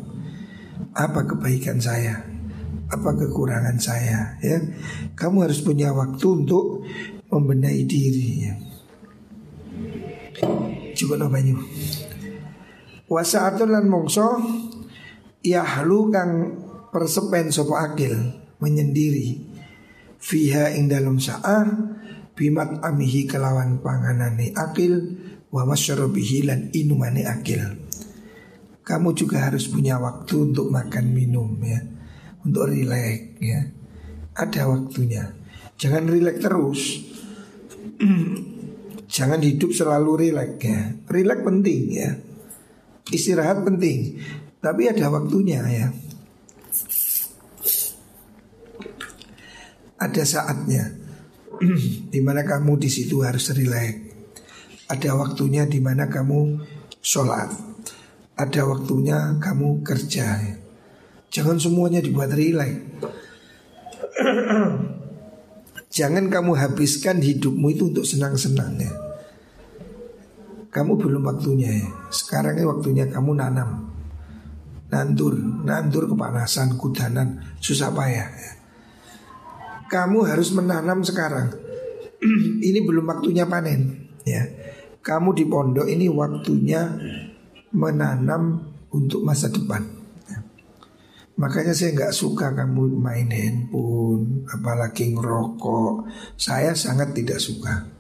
Apa 0.95 1.27
kebaikan 1.27 1.83
saya? 1.83 2.23
Apa 2.93 3.17
kekurangan 3.19 3.75
saya 3.81 4.39
ya? 4.39 4.59
Kamu 5.19 5.43
harus 5.43 5.59
punya 5.65 5.91
waktu 5.91 6.23
untuk 6.23 6.87
Membenahi 7.35 7.83
diri 7.83 8.29
ya. 8.47 8.55
Cukup 10.95 11.19
no 11.19 11.27
banyu. 11.27 11.59
Wasaatun 13.11 13.75
lan 13.75 13.91
mongso 13.91 14.39
Yahlu 15.43 16.15
kang 16.15 16.31
persepen 16.95 17.51
sopo 17.51 17.75
akil 17.75 18.44
Menyendiri. 18.65 19.45
Fiha 20.17 20.73
ing 20.73 20.89
dalam 20.89 21.21
sa'ah 21.21 21.69
Bimat 22.35 22.81
amihi 22.81 23.29
kelawan 23.29 23.85
panganane 23.85 24.57
akil 24.57 25.21
Wa 25.55 25.63
masyarabihi 25.63 26.51
lan 26.51 26.75
inumane 26.75 27.23
akil. 27.31 27.63
Kamu 28.83 29.15
juga 29.15 29.47
harus 29.47 29.71
punya 29.71 30.03
waktu 30.03 30.51
untuk 30.51 30.67
makan 30.67 31.15
minum 31.15 31.55
ya. 31.63 31.79
Untuk 32.43 32.75
rileks 32.75 33.39
ya. 33.39 33.63
Ada 34.35 34.67
waktunya. 34.67 35.31
Jangan 35.79 36.11
rileks 36.11 36.43
terus. 36.43 36.81
Jangan 39.15 39.41
hidup 39.47 39.71
selalu 39.71 40.27
rileks 40.27 40.59
ya. 40.59 40.81
Rileks 41.07 41.47
penting 41.47 41.83
ya. 41.95 42.11
Istirahat 43.15 43.63
penting, 43.63 44.17
tapi 44.65 44.89
ada 44.89 45.13
waktunya 45.13 45.61
ya. 45.69 45.87
Ada 50.05 50.21
saatnya 50.21 50.85
di 52.13 52.21
mana 52.21 52.45
kamu 52.45 52.77
di 52.77 52.93
situ 52.93 53.25
harus 53.25 53.49
rileks. 53.57 54.13
Ada 54.85 55.17
waktunya 55.17 55.65
di 55.65 55.81
mana 55.81 56.13
kamu 56.13 56.61
sholat. 57.01 57.49
Ada 58.37 58.69
waktunya 58.69 59.41
kamu 59.41 59.81
kerja. 59.81 60.61
Jangan 61.33 61.57
semuanya 61.57 62.05
dibuat 62.05 62.37
rileks. 62.37 62.85
Jangan 65.97 66.29
kamu 66.29 66.53
habiskan 66.53 67.25
hidupmu 67.25 67.73
itu 67.73 67.89
untuk 67.89 68.05
senang-senang 68.05 68.77
ya. 68.77 68.93
Kamu 70.69 71.01
belum 71.01 71.23
waktunya 71.23 71.81
ya. 71.81 71.89
Sekarang 72.13 72.61
ini 72.61 72.67
waktunya 72.69 73.09
kamu 73.09 73.41
nanam. 73.41 73.95
Nandur, 74.91 75.39
nandur 75.39 76.11
kepanasan, 76.11 76.77
kudanan, 76.77 77.41
susah 77.63 77.95
payah. 77.95 78.27
Ya. 78.27 78.53
Kamu 79.91 80.25
harus 80.25 80.51
menanam 80.57 81.05
sekarang. 81.05 81.53
ini 82.69 82.81
belum 82.81 83.05
waktunya 83.05 83.45
panen. 83.45 84.09
Ya, 84.25 84.49
kamu 85.05 85.37
di 85.37 85.45
pondok 85.45 85.85
ini 85.85 86.09
waktunya 86.09 86.89
menanam 87.77 88.73
untuk 88.89 89.21
masa 89.21 89.53
depan. 89.53 89.85
Ya. 90.31 90.41
Makanya 91.37 91.77
saya 91.77 91.93
nggak 91.93 92.17
suka 92.17 92.57
kamu 92.57 92.97
main 92.97 93.29
handphone, 93.29 94.49
apalagi 94.49 95.13
ngerokok. 95.13 96.09
Saya 96.41 96.73
sangat 96.73 97.13
tidak 97.13 97.37
suka. 97.37 97.93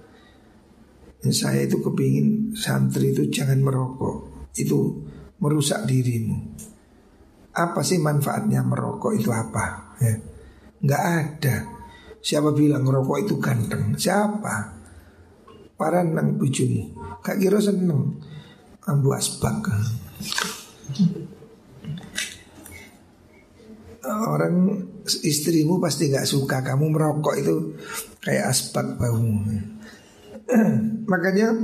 Saya 1.24 1.64
itu 1.64 1.80
kepingin 1.80 2.52
santri 2.52 3.16
itu 3.16 3.32
jangan 3.32 3.56
merokok 3.64 4.28
Itu 4.60 5.08
merusak 5.40 5.88
dirimu 5.88 6.36
Apa 7.56 7.80
sih 7.80 7.96
manfaatnya 7.96 8.60
merokok 8.60 9.16
itu 9.16 9.32
apa? 9.32 9.96
Ya. 10.04 10.20
Nggak 10.84 11.00
ada 11.00 11.73
Siapa 12.24 12.56
bilang 12.56 12.88
merokok 12.88 13.20
itu 13.20 13.36
ganteng? 13.36 13.92
Siapa? 14.00 14.80
Para 15.76 16.00
nang 16.00 16.40
bujumu 16.40 16.96
Kak 17.20 17.36
kira 17.36 17.60
seneng 17.60 18.16
Ambu 18.88 19.12
asbak 19.12 19.68
Orang 24.04 24.84
istrimu 25.04 25.80
pasti 25.80 26.12
nggak 26.12 26.28
suka 26.28 26.60
kamu 26.60 26.92
merokok 26.92 27.36
itu 27.40 27.72
kayak 28.20 28.52
asbak 28.52 29.00
bau. 29.00 29.16
Makanya 31.12 31.56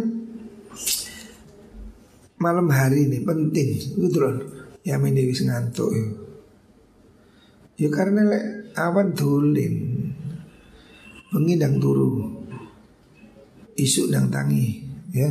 malam 2.40 2.72
hari 2.72 3.12
ini 3.12 3.20
penting 3.20 3.76
gitu 3.76 4.18
loh. 4.24 4.40
Ya 4.80 4.96
ini 4.96 5.28
wis 5.28 5.44
ngantuk 5.44 5.92
ya. 7.76 7.88
Karena 7.92 8.24
awan 8.80 9.12
dolin. 9.12 9.99
Bengi 11.30 11.54
nang 11.54 11.78
turu. 11.78 12.10
Isuk 13.78 14.10
nang 14.10 14.28
tangi 14.28 14.82
ya. 15.14 15.30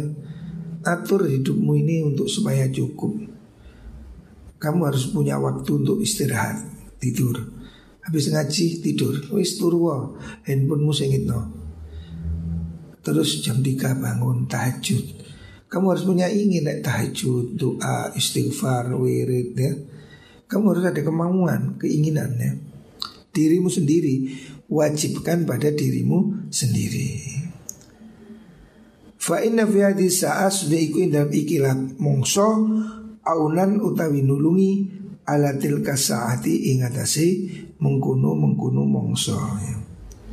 Atur 0.88 1.27
hidupmu 1.27 1.75
ini 1.75 2.07
untuk 2.07 2.31
supaya 2.31 2.65
cukup. 2.71 3.19
Kamu 4.59 4.79
harus 4.88 5.12
punya 5.12 5.35
waktu 5.39 5.71
untuk 5.75 5.99
istirahat, 5.99 6.63
tidur. 7.03 7.35
Habis 8.03 8.31
ngaji 8.31 8.79
tidur, 8.79 9.15
wis 9.35 9.59
turu 9.59 9.91
handphonemu 10.47 10.91
sing 10.95 11.12
no. 11.27 11.59
Terus 12.99 13.39
jam 13.39 13.63
3 13.63 13.95
bangun 13.95 14.45
tahajud 14.45 15.23
Kamu 15.71 15.85
harus 15.95 16.03
punya 16.03 16.27
ingin 16.27 16.67
naik 16.67 16.83
tahajud 16.83 17.55
Doa, 17.55 18.12
istighfar, 18.12 18.91
wirid 18.91 19.55
ya 19.55 19.73
Kamu 20.51 20.75
harus 20.75 20.83
ada 20.83 20.99
kemauan, 20.99 21.79
keinginan 21.79 22.35
ya 22.35 22.53
Dirimu 23.31 23.71
sendiri 23.71 24.35
Wajibkan 24.69 25.49
pada 25.49 25.73
dirimu 25.73 26.49
sendiri 26.53 27.39
Fa 29.19 29.43
inna 29.43 29.67
fi 29.67 29.84
hadis 29.84 30.23
saat 30.23 30.49
sudah 30.49 30.79
ikut 30.79 31.12
dalam 31.12 31.29
ikilat 31.29 31.99
mongso 31.99 32.65
aunan 33.21 33.77
utawi 33.84 34.25
nulungi 34.25 34.89
alatil 35.27 35.86
kasaati 35.86 36.73
ingatasi 36.73 37.27
mengkuno 37.77 38.34
mengkuno 38.34 38.88
mongso 38.88 39.38
ya. 39.38 39.75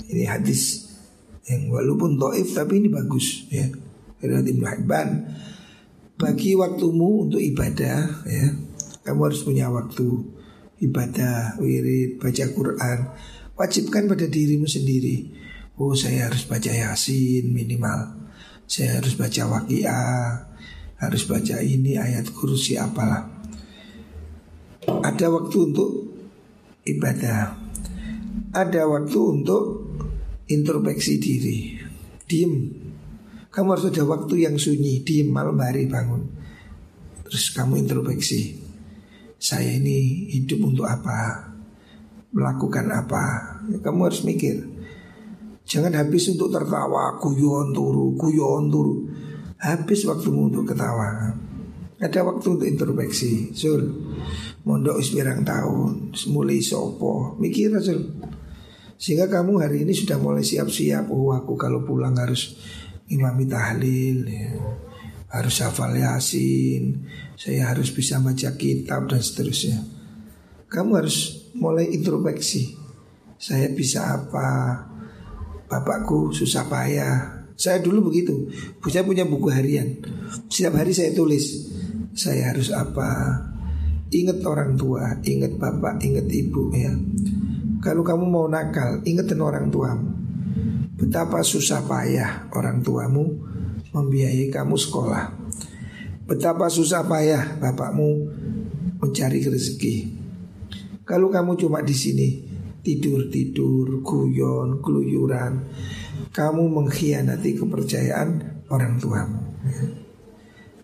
Ini 0.07 0.25
hadis 0.31 0.87
yang 1.51 1.68
walaupun 1.68 2.16
doif 2.16 2.55
tapi 2.55 2.81
ini 2.81 2.88
bagus 2.88 3.51
ya. 3.53 3.68
Riwayat 4.22 4.49
Ibnu 4.49 4.64
bagi 6.16 6.57
waktumu 6.57 7.29
untuk 7.29 7.42
ibadah 7.42 8.25
ya. 8.25 8.46
Kamu 9.05 9.20
harus 9.29 9.44
punya 9.44 9.68
waktu 9.68 10.09
ibadah, 10.81 11.61
wirid, 11.61 12.16
baca 12.16 12.44
Quran. 12.51 12.99
Wajibkan 13.57 14.05
pada 14.05 14.29
dirimu 14.29 14.69
sendiri. 14.69 15.33
Oh 15.81 15.97
saya 15.97 16.29
harus 16.29 16.45
baca 16.45 16.69
Yasin 16.69 17.53
minimal. 17.53 18.29
Saya 18.69 19.01
harus 19.01 19.16
baca 19.16 19.42
Waqiah, 19.49 20.53
harus 21.01 21.23
baca 21.25 21.57
ini 21.64 21.97
ayat 21.97 22.29
kursi 22.37 22.77
apalah. 22.77 23.29
Ada 24.85 25.33
waktu 25.33 25.57
untuk 25.73 25.90
ibadah. 26.85 27.66
Ada 28.53 28.88
waktu 28.88 29.19
untuk 29.21 29.64
introspeksi 30.47 31.19
diri 31.19 31.59
Diem 32.27 32.55
Kamu 33.51 33.69
harus 33.75 33.90
ada 33.90 34.07
waktu 34.07 34.47
yang 34.47 34.57
sunyi 34.57 35.03
Diem 35.03 35.31
malam 35.31 35.59
hari 35.59 35.90
bangun 35.90 36.25
Terus 37.27 37.51
kamu 37.53 37.83
introspeksi 37.83 38.57
Saya 39.37 39.77
ini 39.77 40.31
hidup 40.33 40.73
untuk 40.73 40.87
apa 40.87 41.45
Melakukan 42.37 42.92
apa. 42.92 43.25
Kamu 43.81 44.01
harus 44.05 44.20
mikir. 44.29 44.61
Jangan 45.66 45.99
habis 45.99 46.31
untuk 46.31 46.53
tertawa 46.53 47.18
Kuyon 47.18 47.75
turu, 47.75 48.14
kuyon 48.14 48.68
turu. 48.68 49.09
Habis 49.57 50.05
waktumu 50.05 50.53
untuk 50.53 50.68
ketawa. 50.68 51.33
Ada 51.96 52.20
waktu 52.29 52.61
untuk 52.61 52.68
introspeksi 52.68 53.57
Sul 53.57 53.88
Mondok 54.68 55.01
ispirang 55.01 55.49
tahun 55.49 56.12
Mulai 56.29 56.61
sopo 56.61 57.40
Mikir 57.40 57.72
Sul 57.81 58.12
sehingga 58.96 59.29
kamu 59.29 59.61
hari 59.61 59.85
ini 59.85 59.92
sudah 59.92 60.16
mulai 60.16 60.44
siap-siap 60.44 61.09
Oh 61.09 61.33
aku 61.33 61.57
kalau 61.57 61.85
pulang 61.85 62.16
harus 62.16 62.57
imami 63.12 63.49
tahlil 63.49 64.29
ya. 64.29 64.57
Harus 65.33 65.64
hafal 65.64 65.96
yasin 65.96 67.05
Saya 67.37 67.72
harus 67.72 67.92
bisa 67.92 68.20
baca 68.20 68.57
kitab 68.57 69.09
dan 69.09 69.20
seterusnya. 69.20 69.81
Kamu 70.68 71.01
harus 71.01 71.45
mulai 71.59 71.90
introspeksi 71.92 72.77
Saya 73.37 73.69
bisa 73.73 74.23
apa 74.23 74.49
Bapakku 75.66 76.31
susah 76.31 76.64
payah 76.71 77.45
Saya 77.59 77.83
dulu 77.83 78.12
begitu 78.12 78.49
Saya 78.87 79.03
punya 79.03 79.27
buku 79.27 79.51
harian 79.51 79.99
Setiap 80.49 80.79
hari 80.81 80.95
saya 80.95 81.11
tulis 81.12 81.69
Saya 82.14 82.55
harus 82.55 82.71
apa 82.73 83.42
Ingat 84.07 84.38
orang 84.47 84.79
tua, 84.79 85.19
ingat 85.27 85.59
bapak, 85.59 85.99
ingat 85.99 86.31
ibu 86.31 86.71
ya. 86.71 86.95
Kalau 87.83 88.07
kamu 88.07 88.25
mau 88.31 88.47
nakal, 88.47 89.03
ingetin 89.03 89.42
orang 89.42 89.66
tuamu. 89.66 90.14
Betapa 90.95 91.42
susah 91.42 91.83
payah 91.83 92.47
orang 92.55 92.87
tuamu 92.87 93.35
membiayai 93.90 94.47
kamu 94.49 94.79
sekolah. 94.79 95.35
Betapa 96.23 96.71
susah 96.71 97.03
payah 97.03 97.59
bapakmu 97.59 98.31
mencari 99.03 99.42
rezeki. 99.42 100.25
Kalau 101.07 101.31
kamu 101.31 101.55
cuma 101.55 101.87
di 101.87 101.95
sini 101.95 102.29
tidur-tidur, 102.83 104.03
guyon, 104.03 104.83
keluyuran, 104.83 105.71
kamu 106.35 106.66
mengkhianati 106.66 107.55
kepercayaan 107.55 108.62
orang 108.71 108.99
tuamu. 108.99 109.40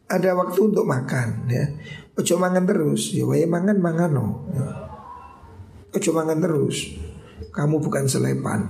Ada 0.07 0.39
waktu 0.39 0.61
untuk 0.63 0.87
makan 0.87 1.51
ya. 1.51 1.67
Ojo 2.13 2.37
mangan 2.37 2.69
terus, 2.69 3.17
ya 3.17 3.25
wae 3.25 3.49
mangan 3.49 3.81
mangano. 3.83 4.47
Ya. 4.53 4.69
Ojo 5.97 6.11
mangan 6.13 6.39
terus. 6.39 6.95
Kamu 7.51 7.81
bukan 7.81 8.05
selepan. 8.07 8.61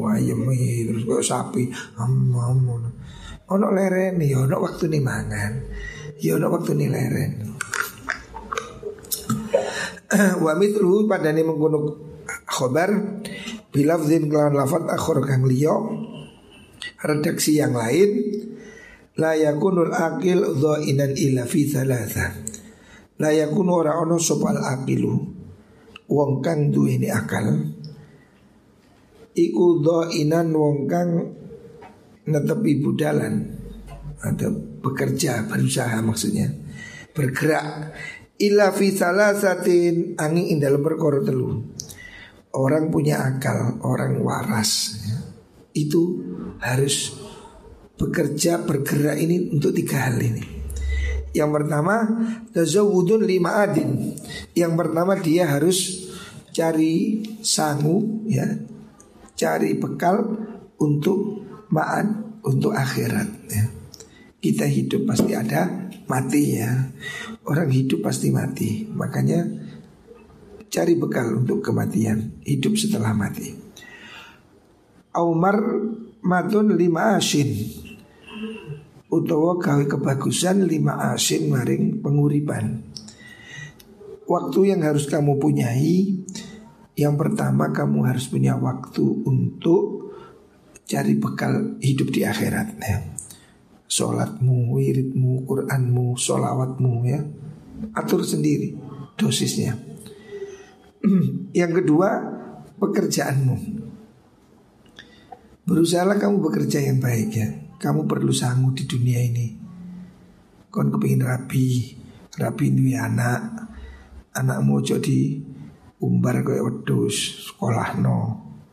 Wah, 0.00 0.16
ayam 0.16 0.48
terus 0.48 1.04
kok 1.04 1.22
sapi. 1.22 1.68
Amun. 2.00 2.90
Ono 3.50 3.66
leren 3.74 4.22
ya 4.22 4.46
ono 4.46 4.62
waktu 4.62 4.88
nih 4.88 5.02
mangan. 5.02 5.52
Ya 6.22 6.38
ono 6.38 6.46
waktu 6.54 6.72
nih 6.78 6.88
leren. 6.88 7.49
Wa 10.44 10.52
mitru 10.58 11.06
pada 11.06 11.30
nih 11.30 11.46
menggunung 11.46 11.94
khobar 12.50 12.90
bilafzin 13.70 14.26
kelawan 14.26 14.58
lafat 14.58 14.86
akhor 14.90 15.22
kang 15.22 15.46
liyo 15.46 16.06
redaksi 17.02 17.62
yang 17.62 17.74
lain 17.78 18.10
La 19.20 19.36
yakunul 19.36 19.92
akil 19.92 20.56
inan 20.80 21.12
illa 21.12 21.44
fi 21.44 21.68
thalatha. 21.68 22.40
La 23.20 23.28
yakunu 23.28 23.84
ora 23.84 24.00
ono 24.00 24.16
sopal 24.16 24.56
akilu 24.56 25.12
Wong 26.08 26.40
kang 26.40 26.72
duweni 26.72 27.12
akal 27.12 27.52
Iku 29.36 29.84
inan 30.16 30.56
wong 30.56 30.88
kang 30.88 31.10
netepi 32.24 32.80
budalan 32.80 33.60
Atau 34.24 34.80
bekerja, 34.80 35.44
berusaha 35.44 36.00
maksudnya 36.00 36.48
Bergerak 37.12 37.92
Illa 38.40 38.72
fi 38.72 38.88
thalathatin 38.88 40.16
angin 40.16 40.56
dalam 40.56 40.80
perkara 40.80 41.20
telu 41.20 41.60
Orang 42.50 42.90
punya 42.90 43.22
akal, 43.22 43.78
orang 43.86 44.18
waras 44.26 44.98
ya. 45.06 45.18
Itu 45.70 46.18
harus 46.58 47.14
bekerja 47.94 48.66
bergerak 48.66 49.22
ini 49.22 49.54
untuk 49.54 49.70
tiga 49.70 50.10
hal 50.10 50.18
ini. 50.18 50.42
Yang 51.30 51.50
pertama 51.62 51.94
tazawudun 52.50 53.22
lima 53.22 53.62
adin. 53.62 54.18
Yang 54.50 54.72
pertama 54.74 55.14
dia 55.14 55.46
harus 55.46 56.10
cari 56.50 57.22
sangu 57.38 58.26
ya, 58.26 58.50
cari 59.38 59.78
bekal 59.78 60.26
untuk 60.82 61.46
ma'an 61.70 62.40
untuk 62.42 62.74
akhirat 62.74 63.28
ya. 63.46 63.64
Kita 64.42 64.66
hidup 64.66 65.06
pasti 65.06 65.38
ada 65.38 65.86
mati 66.10 66.58
ya. 66.58 66.72
Orang 67.46 67.72
hidup 67.72 68.04
pasti 68.04 68.28
mati. 68.28 68.84
Makanya 68.90 69.46
cari 70.70 70.94
bekal 70.96 71.40
untuk 71.40 71.64
kematian, 71.64 72.40
hidup 72.44 72.76
setelah 72.76 73.16
mati. 73.16 73.56
Umar 75.16 75.58
matun 76.22 76.78
lima 76.78 77.18
asin 77.18 77.50
utawa 79.10 79.58
gawe 79.58 79.84
kebagusan 79.90 80.68
lima 80.68 81.12
asin 81.12 81.50
maring 81.50 81.98
penguripan. 81.98 82.86
Waktu 84.30 84.60
yang 84.70 84.86
harus 84.86 85.10
kamu 85.10 85.42
punyai 85.42 86.22
Yang 87.00 87.14
pertama 87.16 87.72
kamu 87.72 88.06
harus 88.06 88.28
punya 88.28 88.60
waktu 88.60 89.02
untuk 89.24 90.00
Cari 90.90 91.14
bekal 91.22 91.78
hidup 91.78 92.10
di 92.10 92.26
akhirat 92.26 92.68
ya. 92.82 92.98
Sholatmu, 93.90 94.70
wiridmu, 94.78 95.42
Quranmu, 95.50 96.14
sholawatmu 96.14 96.92
ya 97.10 97.20
Atur 97.98 98.22
sendiri 98.22 98.78
dosisnya 99.18 99.74
Yang 101.60 101.82
kedua 101.82 102.08
pekerjaanmu 102.78 103.56
Berusahalah 105.66 106.22
kamu 106.22 106.38
bekerja 106.38 106.78
yang 106.86 107.02
baik 107.02 107.30
ya 107.34 107.70
kamu 107.80 108.04
perlu 108.04 108.30
sanggup 108.30 108.76
di 108.76 108.84
dunia 108.84 109.24
ini. 109.24 109.56
Kon 110.68 110.92
kepingin 110.92 111.24
rapi, 111.24 111.96
rapi 112.36 112.64
duwe 112.76 112.94
anak, 112.94 113.72
anakmu 114.36 114.84
ojo 114.84 115.00
di 115.00 115.40
umbar 116.04 116.44
kayak 116.44 116.62
wedus, 116.62 117.48
sekolah 117.50 117.96
no. 117.98 118.18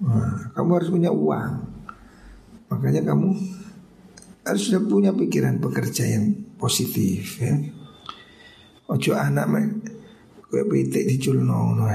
Nah, 0.04 0.52
kamu 0.54 0.70
harus 0.78 0.92
punya 0.92 1.10
uang. 1.10 1.54
Makanya 2.68 3.02
kamu 3.08 3.32
harus 4.48 4.72
sudah 4.72 4.84
punya 4.88 5.12
pikiran 5.12 5.60
bekerja 5.60 6.08
yang 6.08 6.34
positif 6.56 7.44
ya. 7.44 7.56
Ojo 8.88 9.12
anak 9.20 9.46
me 9.52 9.62
kayak 10.48 10.68
pitik 10.72 11.04
diculno 11.04 11.76
no. 11.76 11.86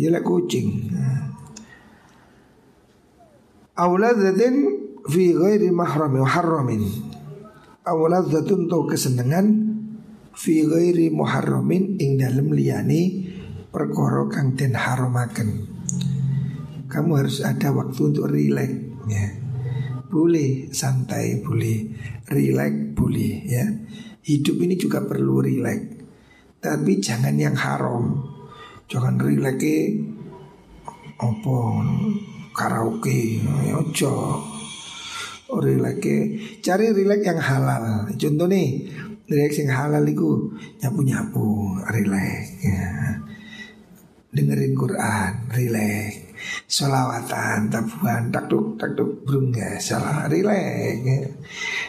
Ya 0.00 0.18
kucing. 0.24 0.90
Nah. 0.90 1.28
Auladatin 3.78 4.54
fi 5.08 5.32
ghairi 5.32 5.72
mahrami 5.72 6.20
muharramin 6.20 6.82
awladzatun 7.86 8.68
to 8.68 8.84
kesenengan 8.84 9.46
fi 10.36 10.68
ghairi 10.68 11.08
muharramin 11.08 11.96
ing 11.96 12.20
dalem 12.20 12.52
liyane 12.52 13.32
perkara 13.72 14.28
kang 14.28 14.54
den 14.54 14.76
haramaken 14.76 15.64
kamu 16.90 17.10
harus 17.24 17.40
ada 17.40 17.72
waktu 17.72 18.00
untuk 18.12 18.28
rileks 18.28 19.08
ya 19.08 19.39
boleh 20.10 20.66
santai 20.74 21.38
boleh 21.38 21.86
rileks 22.26 22.98
boleh 22.98 23.34
ya. 23.46 23.64
Hidup 24.20 24.58
ini 24.60 24.74
juga 24.74 25.06
perlu 25.06 25.40
rileks 25.40 26.00
tapi 26.60 27.00
jangan 27.00 27.38
yang 27.40 27.56
haram. 27.56 28.20
Jangan 28.90 29.16
rileks 29.16 29.96
apa 31.16 31.56
karaoke 32.52 33.40
ya 33.40 33.78
ojo. 33.78 34.14
Rileks 35.50 36.14
cari 36.62 36.90
rileks 36.90 37.24
yang 37.24 37.40
halal. 37.40 38.10
Contoh 38.14 38.46
nih 38.50 38.86
rileks 39.30 39.62
yang 39.62 39.72
halal 39.72 40.04
itu 40.04 40.50
nyapu 40.82 41.00
nyapu 41.06 41.46
rileks 41.90 42.60
ya. 42.66 42.86
dengerin 44.30 44.78
Quran 44.78 45.32
rileks 45.50 46.29
solawatan 46.68 47.68
tabuhan 47.68 48.30
takduk 48.32 48.76
takduk 48.80 49.22
burung 49.26 49.52
ya 49.52 49.76
salah 49.80 50.26
rileks 50.26 51.04
ya. 51.06 51.18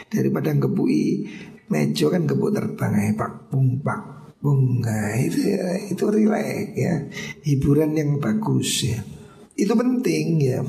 daripada 0.08 0.52
ngebui 0.52 1.28
mejo 1.72 2.06
kan 2.12 2.28
gebuk 2.28 2.52
terbang 2.52 2.92
ya 2.96 3.10
pak 3.16 3.52
bung 3.52 3.80
pak 3.80 4.00
bunga 4.42 5.16
itu 5.18 5.54
itu 5.92 6.04
rileks 6.08 6.76
ya 6.76 6.94
hiburan 7.46 7.96
yang 7.96 8.18
bagus 8.18 8.88
ya 8.88 9.00
itu 9.56 9.72
penting 9.72 10.26
ya 10.42 10.60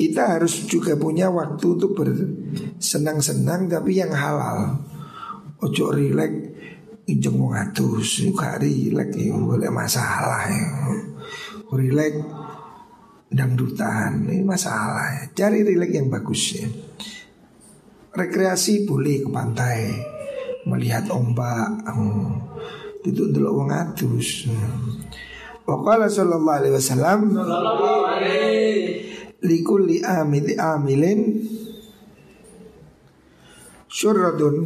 kita 0.00 0.40
harus 0.40 0.64
juga 0.64 0.96
punya 0.96 1.28
waktu 1.28 1.76
untuk 1.76 1.92
bersenang-senang 1.92 3.68
tapi 3.68 4.00
yang 4.00 4.08
halal. 4.16 4.80
Ojo 5.60 5.92
rilek 5.92 6.56
injeng 7.04 7.36
wong 7.36 7.52
atus 7.52 8.24
juga 8.24 8.56
rilek 8.56 9.12
ya 9.12 9.36
boleh 9.36 9.68
masalah 9.68 10.48
ya. 10.48 10.64
Rilek 11.68 12.16
dangdutan 13.30 14.26
ini 14.26 14.42
masalah 14.42 15.06
ya. 15.14 15.22
Cari 15.32 15.62
rilek 15.62 15.94
yang 15.94 16.10
bagus 16.10 16.58
ya. 16.58 16.66
Rekreasi 18.10 18.84
boleh 18.84 19.22
ke 19.22 19.28
pantai 19.30 19.78
melihat 20.66 21.06
ombak. 21.14 21.86
Hmm. 21.86 22.50
Itu 23.06 23.30
untuk 23.30 23.48
wong 23.48 23.70
atus. 23.72 24.50
Waqala 25.64 26.10
sallallahu 26.10 26.58
alaihi 26.58 26.74
wasallam 26.74 27.20
likulli 29.40 30.04
amil 30.04 30.52
amilin 30.52 31.20
syurratun 33.88 34.56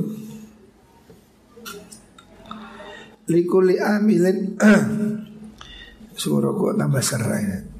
likulli 3.30 3.78
amilin 3.78 4.58
suara 6.20 6.50
kok 6.50 6.74
tambah 6.74 7.04
serai 7.04 7.73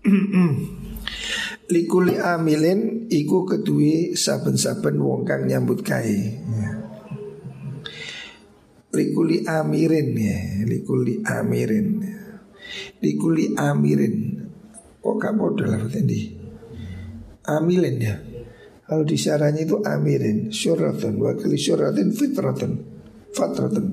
likuli 1.74 2.14
amilin 2.18 3.06
iku 3.12 3.46
ketui 3.46 4.16
saben-saben 4.16 4.96
wong 4.98 5.22
kang 5.22 5.46
nyambut 5.46 5.84
kai 5.84 6.40
likuli 8.94 9.46
amirin 9.46 10.08
ya. 10.18 10.38
Likuli 10.66 11.22
amirin. 11.22 11.86
Likuli 13.02 13.54
amirin. 13.54 14.14
Kok 15.00 15.16
gak 15.16 15.32
modal 15.32 15.72
lah 15.72 15.80
ini 15.96 16.36
amilin 17.48 17.96
ya. 17.98 18.16
Kalau 18.84 19.06
di 19.06 19.14
syarahnya 19.14 19.70
itu 19.70 19.78
amirin, 19.86 20.50
syuratun, 20.50 21.14
wakili 21.22 21.54
syuratin 21.54 22.10
fitratun, 22.10 22.72
fatratun. 23.30 23.86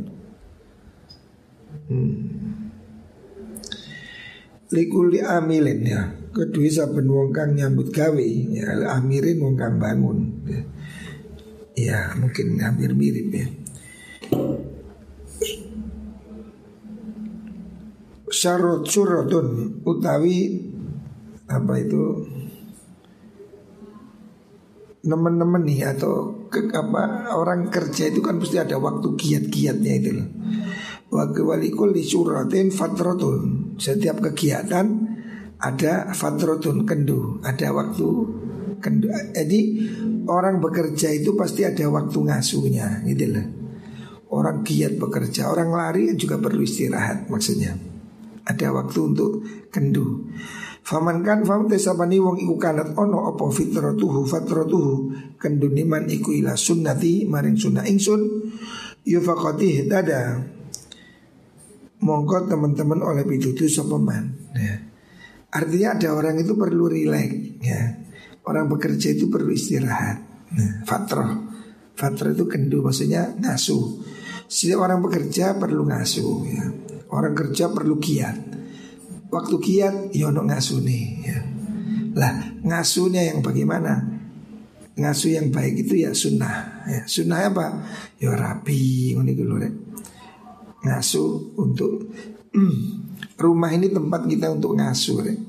hmm. 1.85 2.66
Likuli 4.67 5.23
amilin 5.23 5.81
ya 5.87 6.01
Kedua 6.35 6.69
saben 6.69 7.07
wong 7.07 7.33
kang 7.33 7.55
nyambut 7.55 7.89
gawe 7.89 8.27
ya 8.51 8.77
amirin 8.99 9.41
wong 9.41 9.55
kang 9.57 9.79
bangun 9.79 10.43
ya. 10.45 10.61
ya 11.73 11.99
mungkin 12.19 12.59
hampir 12.59 12.91
mirip 12.93 13.31
ya 13.31 13.47
Syarut 18.27 18.85
suratun 18.85 19.79
utawi 19.87 20.67
apa 21.47 21.73
itu 21.79 22.27
teman-teman 25.07 25.63
nih 25.63 25.95
atau 25.95 26.35
ke, 26.51 26.67
apa 26.75 27.31
orang 27.31 27.71
kerja 27.71 28.11
itu 28.11 28.19
kan 28.19 28.35
pasti 28.35 28.59
ada 28.59 28.75
waktu 28.75 29.15
kiat-kiatnya 29.15 29.93
itu 30.03 30.09
loh. 30.19 30.27
Waktu 31.07 31.39
walikul 31.39 31.95
fatrotun 32.71 33.75
Setiap 33.79 34.19
kegiatan 34.19 34.85
ada 35.57 36.13
fatrotun 36.13 36.85
kendu. 36.85 37.41
Ada 37.41 37.73
waktu 37.73 38.07
kendu. 38.77 39.09
Jadi 39.33 39.59
orang 40.29 40.61
bekerja 40.61 41.09
itu 41.15 41.33
pasti 41.33 41.65
ada 41.65 41.89
waktu 41.89 42.17
ngasuhnya 42.17 43.01
gitu 43.09 43.25
loh. 43.33 43.47
Orang 44.27 44.67
giat 44.67 44.99
bekerja, 44.99 45.47
orang 45.47 45.71
lari 45.71 46.11
juga 46.19 46.35
perlu 46.35 46.59
istirahat 46.59 47.31
maksudnya. 47.31 47.79
Ada 48.43 48.75
waktu 48.75 48.99
untuk 48.99 49.43
kendu. 49.71 50.27
Faman 50.83 51.19
kan 51.19 51.43
fam 51.43 51.67
tesapani 51.67 52.15
wong 52.15 52.39
iku 52.39 52.55
kanat 52.55 52.95
ono 52.95 53.27
apa 53.27 53.43
fitratuhu 53.51 54.23
fatratuhu. 54.23 55.11
Kenduni 55.35 55.83
man 55.83 56.07
iku 56.07 56.31
ila 56.31 56.55
sunnati 56.55 57.27
maring 57.27 57.59
sunnah 57.59 57.83
ingsun. 57.83 58.23
Yufaqati 59.07 59.87
dada 59.87 60.43
mongko 62.03 62.49
teman-teman 62.49 63.01
oleh 63.01 63.23
pitutu 63.25 63.65
sopeman 63.65 64.33
ya. 64.53 64.75
Artinya 65.47 65.97
ada 65.97 66.09
orang 66.13 66.41
itu 66.43 66.53
perlu 66.53 66.91
rileks 66.91 67.63
ya. 67.63 67.81
Orang 68.47 68.71
bekerja 68.71 69.11
itu 69.11 69.27
perlu 69.27 69.51
istirahat. 69.51 70.23
Nah, 70.55 70.87
fatroh. 70.87 71.51
Fatroh 71.97 72.31
itu 72.31 72.45
kendu 72.47 72.79
maksudnya 72.79 73.35
ngasuh. 73.35 74.03
Setiap 74.47 74.87
orang 74.87 75.03
bekerja 75.03 75.59
perlu 75.59 75.83
ngasuh 75.87 76.35
ya. 76.47 76.65
Orang 77.11 77.35
kerja 77.35 77.71
perlu 77.71 77.99
kiat 77.99 78.57
waktu 79.27 79.55
kiat 79.59 79.95
yono 80.15 80.43
ya 80.43 80.55
ngasuh 80.55 80.79
nih 80.83 81.05
ya. 81.23 81.39
Lah 82.17 82.33
ngasuhnya 82.63 83.21
yang 83.27 83.39
bagaimana? 83.43 84.17
Ngasuh 84.97 85.37
yang 85.37 85.53
baik 85.53 85.85
itu 85.85 86.01
ya 86.01 86.11
sunnah 86.15 86.87
ya. 86.89 87.01
Sunnah 87.05 87.53
apa? 87.53 87.65
Ya 88.17 88.33
rapi 88.33 89.13
deh. 89.13 89.86
Ngasuh 90.87 91.59
untuk 91.59 92.15
hmm, 92.55 92.79
rumah 93.35 93.75
ini 93.75 93.91
tempat 93.91 94.23
kita 94.23 94.55
untuk 94.55 94.79
ngasuh 94.79 95.17
deh. 95.27 95.39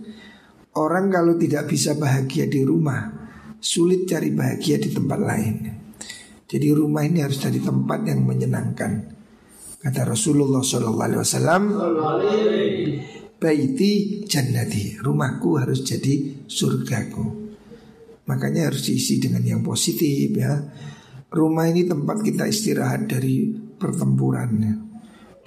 Orang 0.75 1.15
kalau 1.15 1.39
tidak 1.39 1.71
bisa 1.71 1.95
bahagia 1.95 2.51
di 2.51 2.63
rumah 2.67 3.19
Sulit 3.59 4.07
cari 4.07 4.31
bahagia 4.31 4.79
di 4.79 4.95
tempat 4.95 5.19
lain. 5.19 5.55
Jadi 6.47 6.67
rumah 6.71 7.03
ini 7.03 7.27
harus 7.27 7.43
jadi 7.43 7.59
tempat 7.59 8.07
yang 8.07 8.23
menyenangkan. 8.23 9.19
Kata 9.83 10.07
Rasulullah 10.07 10.63
SAW 10.63 11.67
baiti 13.35 14.23
jannati. 14.23 15.03
Rumahku 15.03 15.59
harus 15.59 15.83
jadi 15.83 16.47
surgaku. 16.47 17.51
Makanya 18.31 18.71
harus 18.71 18.87
diisi 18.87 19.19
dengan 19.19 19.43
yang 19.43 19.67
positif 19.67 20.31
ya. 20.39 20.55
Rumah 21.29 21.67
ini 21.75 21.83
tempat 21.83 22.23
kita 22.23 22.47
istirahat 22.47 23.11
dari 23.11 23.53
pertempurannya 23.53 24.88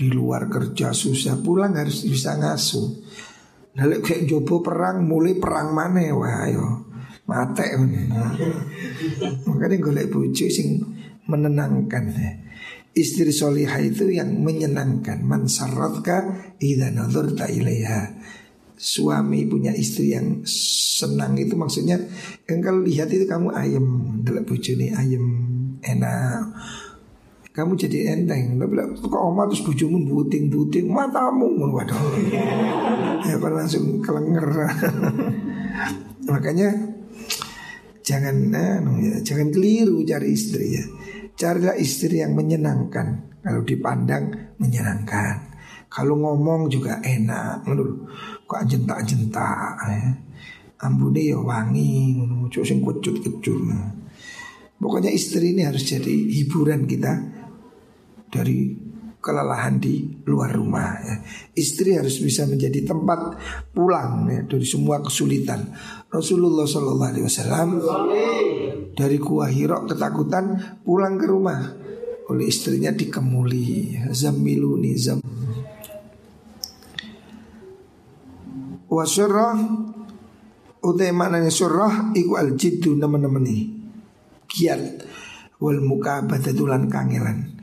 di 0.02 0.10
luar 0.10 0.50
kerja 0.50 0.90
susah 0.98 1.38
pulang 1.46 1.78
harus 1.78 2.10
bisa 2.10 2.34
ngasuh. 2.34 2.90
Nah 3.78 3.86
kayak 4.02 4.26
jopo 4.26 4.66
perang 4.66 5.06
mulai 5.06 5.38
perang 5.38 5.78
mana 5.78 6.10
wah 6.18 6.50
ayo. 6.50 6.90
Mate 7.30 7.78
makanya 9.46 9.78
golek 9.78 10.10
bojo 10.10 10.50
sing 10.50 10.82
menenangkan. 11.30 12.10
Ya 12.18 12.34
Istri 12.92 13.30
solihah 13.30 13.80
itu 13.80 14.10
yang 14.10 14.42
menyenangkan. 14.42 15.22
Mansaratka 15.22 16.28
idha 16.58 16.90
nazarta 16.90 17.46
ilaiha. 17.46 18.18
Suami 18.76 19.46
punya 19.46 19.70
istri 19.78 20.18
yang 20.18 20.42
senang 20.50 21.38
itu 21.38 21.54
maksudnya 21.54 22.02
Engkau 22.50 22.82
lihat 22.82 23.14
itu 23.14 23.30
kamu 23.30 23.54
ayam 23.54 24.18
Dalam 24.26 24.42
nih 24.50 24.90
ayam 24.98 25.26
enak 25.86 26.42
kamu 27.52 27.76
jadi 27.76 28.16
enteng. 28.16 28.56
Bilang 28.56 28.96
kok 28.96 29.12
oma 29.12 29.44
terus 29.52 29.64
bujumu 29.68 30.00
buting-buting 30.08 30.88
Matamu 30.88 31.52
Waduh. 31.60 32.00
Ya 33.28 33.38
kan 33.38 33.54
langsung 33.54 34.02
kelenger. 34.02 34.48
Makanya 36.32 36.74
Jangan 38.02 38.50
eh, 38.50 38.78
ya, 39.08 39.16
Jangan 39.22 39.54
keliru 39.54 40.02
cari 40.02 40.34
istri 40.34 40.80
ya. 40.80 40.86
Carilah 41.38 41.78
istri 41.78 42.20
yang 42.24 42.34
menyenangkan. 42.34 43.40
Kalau 43.46 43.62
dipandang 43.62 44.56
menyenangkan. 44.58 45.54
Kalau 45.92 46.16
ngomong 46.16 46.72
juga 46.72 47.04
enak 47.04 47.68
Menurut 47.68 48.08
Kok 48.48 48.64
jentak-jentak 48.68 49.76
ya. 49.86 50.12
Ambune 50.82 51.22
ya 51.22 51.38
wangi 51.38 52.18
sing 52.50 52.82
kecut-kecut. 52.82 53.60
Pokoknya 54.82 55.14
istri 55.14 55.54
ini 55.54 55.62
harus 55.62 55.86
jadi 55.86 56.10
hiburan 56.10 56.90
kita 56.90 57.41
Dari 58.32 58.90
kelelahan 59.22 59.78
di 59.78 60.10
luar 60.26 60.58
rumah 60.58 60.98
ya. 60.98 61.16
Istri 61.54 62.02
harus 62.02 62.18
bisa 62.18 62.50
menjadi 62.50 62.82
tempat 62.82 63.38
pulang 63.70 64.26
ya, 64.28 64.42
dari 64.50 64.66
semua 64.66 64.98
kesulitan. 65.00 65.70
Rasulullah 66.10 66.66
Shallallahu 66.66 67.12
Alaihi 67.14 67.26
Wasallam 67.30 67.70
dari 68.98 69.22
Gua 69.22 69.48
Hiro 69.48 69.86
ketakutan 69.86 70.58
pulang 70.82 71.22
ke 71.22 71.26
rumah 71.30 71.62
oleh 72.34 72.48
istrinya 72.48 72.90
dikemuli 72.96 74.00
zamiluni 74.10 74.96
zam 74.96 75.20
wasurah 78.88 79.56
utai 80.80 81.12
maknanya 81.12 81.52
surah 81.52 82.16
iku 82.16 82.40
al 82.40 82.56
jiddu 82.56 82.96
nama-nama 82.96 83.40
kiat 84.48 85.04
wal 85.60 85.80
muka 85.84 86.24
batatulan 86.24 86.88
kangelan 86.88 87.61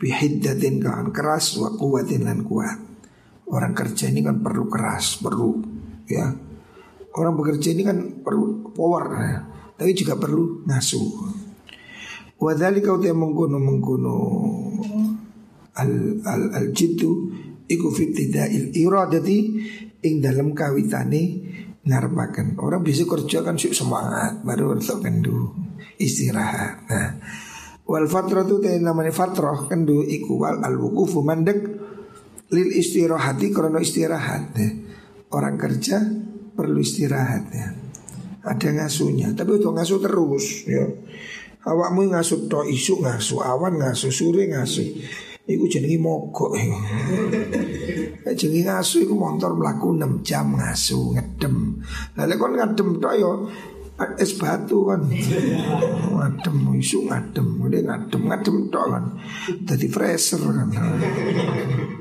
bihiddatin 0.00 0.80
kan 0.80 1.12
keras 1.12 1.60
wa 1.60 1.76
kuatin 1.76 2.24
dan 2.24 2.40
kuat. 2.48 2.80
Orang 3.50 3.76
kerja 3.76 4.08
ini 4.08 4.24
kan 4.24 4.40
perlu 4.40 4.64
keras, 4.72 5.20
perlu 5.20 5.60
ya. 6.08 6.32
Orang 7.10 7.36
bekerja 7.36 7.74
ini 7.74 7.82
kan 7.84 8.22
perlu 8.24 8.72
power 8.72 9.04
ya. 9.20 9.38
Tapi 9.76 9.90
juga 9.92 10.16
perlu 10.16 10.64
ngasuh. 10.64 11.10
Wadali 12.40 12.80
kau 12.80 12.96
tiap 12.96 13.12
mengkono 13.12 13.60
mengkono 13.60 14.16
al 15.76 15.92
al 16.24 16.42
al 16.56 16.66
jitu 16.72 17.28
iku 17.68 17.92
fitidail 17.92 18.72
iradati 18.72 19.38
ing 20.00 20.24
dalam 20.24 20.56
kawitane 20.56 21.22
narpakan 21.84 22.56
orang 22.56 22.80
bisa 22.80 23.04
kerja 23.04 23.44
kan 23.44 23.60
semangat 23.60 24.40
baru 24.40 24.72
untuk 24.72 25.04
kendu 25.04 25.52
istirahat. 26.00 26.88
Nah, 26.88 27.10
Wal 27.90 28.06
fatrah 28.06 28.46
itu 28.46 28.62
tadi 28.62 28.78
namanya 28.78 29.10
fatrah 29.10 29.66
kendu 29.66 30.06
iku 30.06 30.38
wal 30.38 30.62
al 30.62 30.78
wukufu 30.78 31.26
mandek 31.26 31.58
lil 32.54 32.70
istirahati 32.70 33.50
krono 33.50 33.82
istirahat 33.82 34.54
ya. 34.54 34.70
Orang 35.34 35.58
kerja 35.58 35.98
perlu 36.54 36.78
istirahat 36.78 37.44
ya. 37.50 37.68
Ada 38.46 38.72
ngasuhnya, 38.72 39.34
tapi 39.34 39.58
untuk 39.58 39.74
ngasuh 39.74 39.98
terus 39.98 40.70
ya. 40.70 40.86
Awakmu 41.66 42.14
ngasuh 42.14 42.46
to 42.46 42.62
isu 42.62 43.02
ngasuh 43.02 43.42
awan 43.42 43.82
ngasuh 43.82 44.14
sore 44.14 44.46
ngasuh. 44.46 44.86
Iku 45.50 45.66
jenengi 45.66 45.98
mogok 45.98 46.54
iku. 46.54 46.78
jenengi 48.38 48.70
ngasuh 48.70 49.02
iku 49.02 49.18
motor 49.18 49.58
mlaku 49.58 49.98
6 49.98 50.22
jam 50.22 50.54
ngasuh 50.54 51.18
ngedem. 51.18 51.82
Lah 52.14 52.36
kon 52.38 52.54
ngedem 52.54 53.02
tok 53.02 53.14
yo 53.18 53.50
es 54.18 54.36
batu 54.36 54.88
kan. 54.88 55.04
Ngadem 56.16 56.56
isu 56.80 57.08
ngadem. 57.08 57.46
Udah 57.60 57.80
ngadem 57.84 58.22
ngadem 58.28 58.56
tok 58.72 58.86
kan. 58.92 59.04
Jadi 59.66 59.86
fresher 59.88 60.40
kan. 60.40 60.68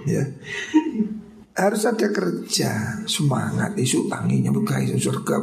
Ya. 0.09 0.25
Harus 1.53 1.85
ada 1.85 2.07
kerja 2.09 3.03
semangat. 3.05 3.75
Isu 3.75 4.07
tanginya 4.09 4.49
buka 4.49 4.79
isu 4.79 5.11
surga. 5.11 5.37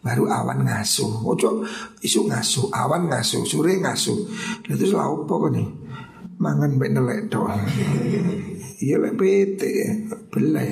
Baru 0.00 0.30
awan 0.30 0.62
ngasuh. 0.62 1.26
Ojo 1.26 1.66
isu 2.00 2.30
ngasuh. 2.30 2.70
Awan 2.70 3.10
ngasuh 3.10 3.42
sore 3.44 3.76
ngasuh. 3.82 4.18
Itu 4.64 4.84
selalu 4.86 5.26
pokok 5.26 5.50
nih? 5.52 5.68
Mangan 6.36 6.76
baik 6.76 6.92
nelek 6.92 7.20
doang 7.32 7.64
iya 8.84 9.00
lek 9.00 9.16
pete 9.16 10.04
belai 10.28 10.68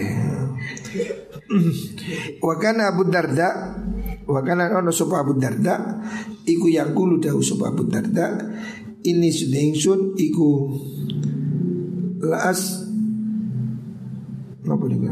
wakana 2.45 2.93
Abu 2.93 3.09
Darda 3.09 3.81
Wakana 4.25 4.73
ono 4.77 4.89
sopa 4.89 5.21
Abu 5.21 5.37
Darda 5.37 6.01
Iku 6.49 6.73
yang 6.73 6.97
dahu 6.97 7.41
sopa 7.45 7.73
Abu 7.73 7.85
Darda 7.89 8.41
Ini 9.05 9.29
sudah 9.29 9.61
ingsun 9.61 10.17
Iku 10.17 10.49
Laas 12.25 12.89
Napa 14.65 14.85
niku 14.89 15.07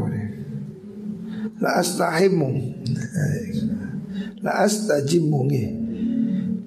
La 1.61 1.77
astahimu 1.77 2.49
La 4.43 4.67
astajimu 4.67 5.39
nggih. 5.47 5.67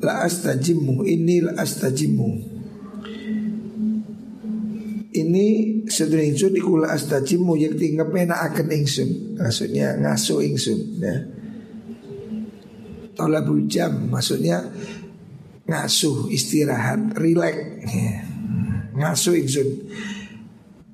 La 0.00 0.24
astajimu 0.24 1.04
ini 1.04 1.44
la 1.44 1.60
astajimu. 1.60 2.28
Ini 5.16 5.46
sedherek 5.88 6.36
ingsun 6.36 6.52
iku 6.56 6.80
la 6.80 6.96
astajimu 6.96 7.56
yakti 7.56 7.96
ngepenakaken 7.96 8.68
ingsun. 8.72 9.36
Maksudnya 9.36 9.96
ngaso 10.00 10.40
ingsun 10.40 11.00
ya. 11.00 11.16
Tolabul 13.16 13.64
jam 13.64 14.12
maksudnya 14.12 14.60
ngasuh 15.66 16.28
istirahat 16.30 17.16
rileks 17.16 17.88
ya. 17.88 18.22
ngasuh 18.94 19.34
ingsun 19.40 19.68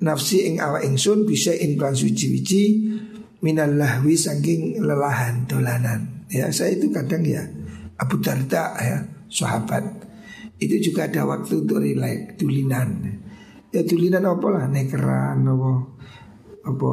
nafsi 0.01 0.49
ing 0.49 0.57
awa 0.57 0.81
ingsun 0.81 1.27
bisa 1.27 1.53
inklan 1.53 1.93
suci-wici 1.93 2.89
minal 3.43 3.75
saking 4.15 4.79
lelahan 4.79 5.43
dolanan. 5.45 6.25
Ya 6.31 6.49
saya 6.49 6.79
itu 6.79 6.89
kadang 6.89 7.27
ya 7.27 7.43
Abu 7.99 8.17
Darda 8.23 8.73
ya 8.79 8.97
sahabat. 9.27 9.83
Itu 10.57 10.79
juga 10.79 11.11
ada 11.11 11.27
waktu 11.27 11.67
untuk 11.67 11.83
rileks 11.83 12.39
tulinan 12.39 13.19
ya 13.73 13.81
tulinan 13.83 14.23
apa 14.23 14.47
lah? 14.53 14.65
Nekeran 14.69 15.43
apa? 15.43 15.71
Apa 16.63 16.91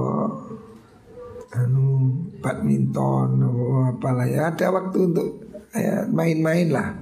anu 1.50 2.14
badminton 2.38 3.42
apa 3.42 3.66
apalah 3.96 4.26
ya. 4.26 4.50
Ada 4.54 4.70
waktu 4.70 4.98
untuk 5.10 5.28
ya, 5.74 6.06
main-main 6.10 6.70
lah. 6.70 6.94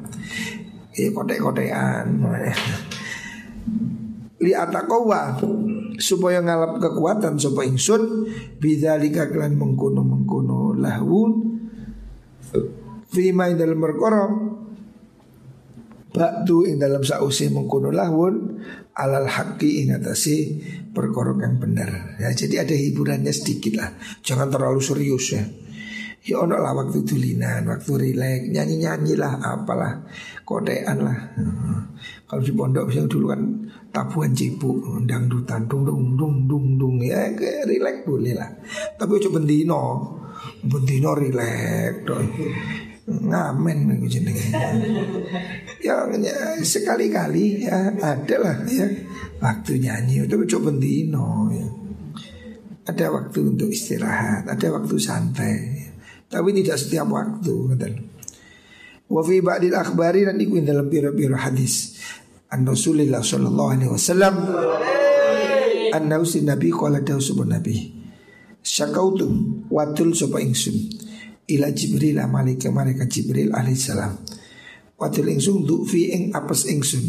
Ya 0.97 1.15
kotek-kotekan 1.15 2.19
li 4.39 4.55
ataqwa 4.55 5.35
supaya 5.99 6.39
ngalap 6.39 6.79
kekuatan 6.79 7.35
supaya 7.39 7.67
ingsun 7.67 8.27
bidzalika 8.63 9.27
kelan 9.35 9.59
mengkono 9.59 10.07
mengkono 10.07 10.79
lahun 10.79 11.59
fima 13.11 13.51
dalam 13.59 13.83
perkara 13.83 14.31
Ba'du 16.19 16.67
ing 16.67 16.83
dalam 16.83 17.07
sausi 17.07 17.47
mengkono 17.47 17.95
lahun 17.95 18.59
alal 18.99 19.31
haqqi 19.31 19.87
ing 19.87 19.95
atasi 19.95 20.59
perkara 20.91 21.31
kang 21.39 21.63
bener. 21.63 22.19
Ya 22.19 22.35
jadi 22.35 22.67
ada 22.67 22.75
hiburannya 22.75 23.31
sedikit 23.31 23.79
lah. 23.79 23.95
Jangan 24.27 24.51
terlalu 24.51 24.83
serius 24.83 25.39
ya. 25.39 25.47
Ya 26.27 26.43
ono 26.45 26.59
lah 26.59 26.75
waktu 26.77 27.07
tulinan, 27.07 27.65
waktu 27.71 27.89
rileks, 27.95 28.53
nyanyi-nyanyi 28.53 29.17
lah, 29.17 29.39
apalah, 29.41 30.05
kodean 30.45 31.01
lah. 31.01 31.17
Kalau 32.29 32.43
di 32.45 32.53
pondok 32.53 32.91
misalnya 32.91 33.09
dulu 33.09 33.27
kan 33.33 33.43
tabuhan 33.95 34.37
cipu, 34.37 34.77
dangdutan, 35.09 35.65
dung 35.71 35.89
dung 35.89 36.19
dung 36.19 36.35
dung 36.45 36.67
dung 36.77 36.97
ya 37.01 37.33
rileks 37.65 38.05
boleh 38.05 38.35
lah. 38.37 38.51
Tapi 38.99 39.23
coba 39.25 39.41
bendino, 39.41 39.83
bendino 40.67 41.17
rileks 41.17 42.05
ngamen 43.09 44.05
jenenge. 44.05 44.53
ya, 45.81 46.05
ya 46.13 46.37
sekali-kali 46.61 47.65
ya 47.65 47.89
ada 47.97 48.37
lah 48.37 48.57
ya 48.69 48.85
waktu 49.41 49.81
nyanyi 49.81 50.29
itu 50.29 50.37
coba 50.57 50.69
bendino 50.69 51.49
ya. 51.49 51.69
Ada 52.89 53.13
waktu 53.13 53.53
untuk 53.53 53.69
istirahat, 53.69 54.49
ada 54.49 54.67
waktu 54.73 54.97
santai. 54.97 55.57
Tapi 56.29 56.49
tidak 56.57 56.81
setiap 56.81 57.05
waktu 57.13 57.53
kata. 57.77 57.89
Wa 59.13 59.21
fi 59.25 59.45
ba'dil 59.45 59.77
akhbari 59.77 60.25
dan 60.25 60.41
iku 60.41 60.61
dalam 60.65 60.89
biro-biro 60.89 61.37
hadis. 61.37 62.01
An 62.49 62.65
Rasulillah 62.65 63.21
sallallahu 63.21 63.71
alaihi 63.77 63.93
wasallam 63.93 64.35
an 65.93 66.03
nausi 66.09 66.41
nabi 66.45 66.73
qala 66.73 67.05
dawu 67.05 67.45
nabi. 67.45 67.93
Syakautu 68.65 69.29
watul 69.69 70.17
sapa 70.17 70.41
ingsun 70.41 71.08
ila 71.49 71.73
Jibril 71.73 72.21
malaikat 72.29 72.71
malaikat 72.71 73.09
Jibril 73.09 73.51
alaihissalam. 73.57 74.21
Watul 75.01 75.33
ingsun 75.33 75.65
fi 75.89 76.13
ing 76.13 76.23
apes 76.37 76.69
ingsun. 76.69 77.05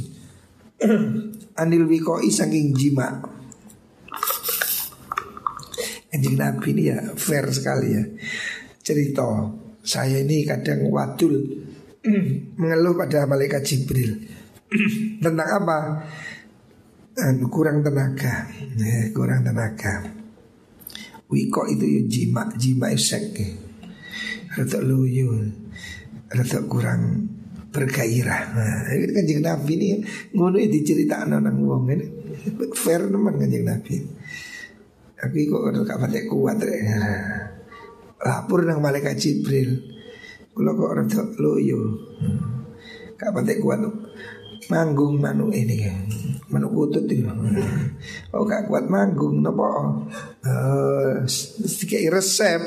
Anil 1.62 1.84
wikoi 1.90 2.32
saking 2.32 2.72
jima. 2.72 3.20
Anjing 6.10 6.42
Nabi 6.42 6.74
ini 6.74 6.90
ya 6.90 6.98
fair 7.14 7.46
sekali 7.54 7.94
ya 7.94 8.02
Cerita 8.82 9.46
Saya 9.86 10.26
ini 10.26 10.42
kadang 10.42 10.90
wadul 10.90 11.38
Mengeluh 12.60 12.98
pada 12.98 13.30
malaikat 13.30 13.62
Jibril 13.62 14.18
Tentang 15.24 15.50
apa? 15.62 15.78
Kurang 17.54 17.86
tenaga 17.86 18.50
ya, 18.50 19.14
Kurang 19.14 19.46
tenaga 19.46 20.10
Wiko 21.30 21.70
itu 21.70 21.86
ya 21.86 22.02
jima 22.10 22.50
Jima 22.58 22.90
isek 22.90 23.38
Rata 24.58 24.80
luyu 24.82 25.30
Rata 26.30 26.60
kurang 26.66 27.30
bergairah 27.70 28.42
nah, 28.58 28.90
Ini 28.90 29.14
kan 29.14 29.24
jeng 29.30 29.42
Nabi 29.46 29.74
ini 29.78 29.90
Ngono 30.34 30.58
diceritakan 30.58 31.38
orang 31.38 31.58
wong 31.62 31.84
ini. 31.94 32.06
Fair 32.74 33.06
teman 33.10 33.38
kan 33.38 33.50
jeng 33.50 33.66
Nabi. 33.66 33.96
Aku 35.20 35.36
kok 35.36 35.84
gak 35.84 36.00
patek 36.00 36.26
kuat 36.32 36.58
ya. 36.64 36.98
Lapor 38.20 38.64
nang 38.64 38.80
malaikat 38.80 39.20
Jibril. 39.20 39.76
Kalau 40.56 40.76
kok 40.76 40.92
tak 41.12 41.36
loyo 41.38 42.00
Gak 43.20 43.32
patek 43.36 43.60
kuat 43.60 43.84
Manggung 44.70 45.18
manu 45.18 45.50
ini 45.50 45.82
Manu 46.50 46.70
kutut 46.70 47.10
itu. 47.10 47.26
Oh 48.34 48.46
gak 48.46 48.70
kuat 48.70 48.86
manggung 48.86 49.42
Napa 49.42 49.66
uh, 50.46 51.26
resep. 52.14 52.62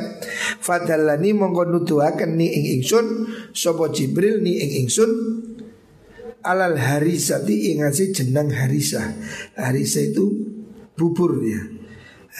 Fadalani 0.58 1.30
mongko 1.30 1.62
nuduhaken 1.66 2.38
ni 2.38 2.50
ing 2.50 2.64
ingsun 2.78 3.06
Sopo 3.54 3.90
Jibril 3.90 4.42
ni 4.42 4.58
ing 4.58 4.86
ingsun? 4.86 5.10
Alal 6.42 6.74
harisati 6.74 7.70
ingasi 7.74 8.10
jenang 8.10 8.50
harisa. 8.50 9.02
Harisa 9.54 10.02
itu 10.02 10.26
bubur 10.98 11.38
ya. 11.38 11.62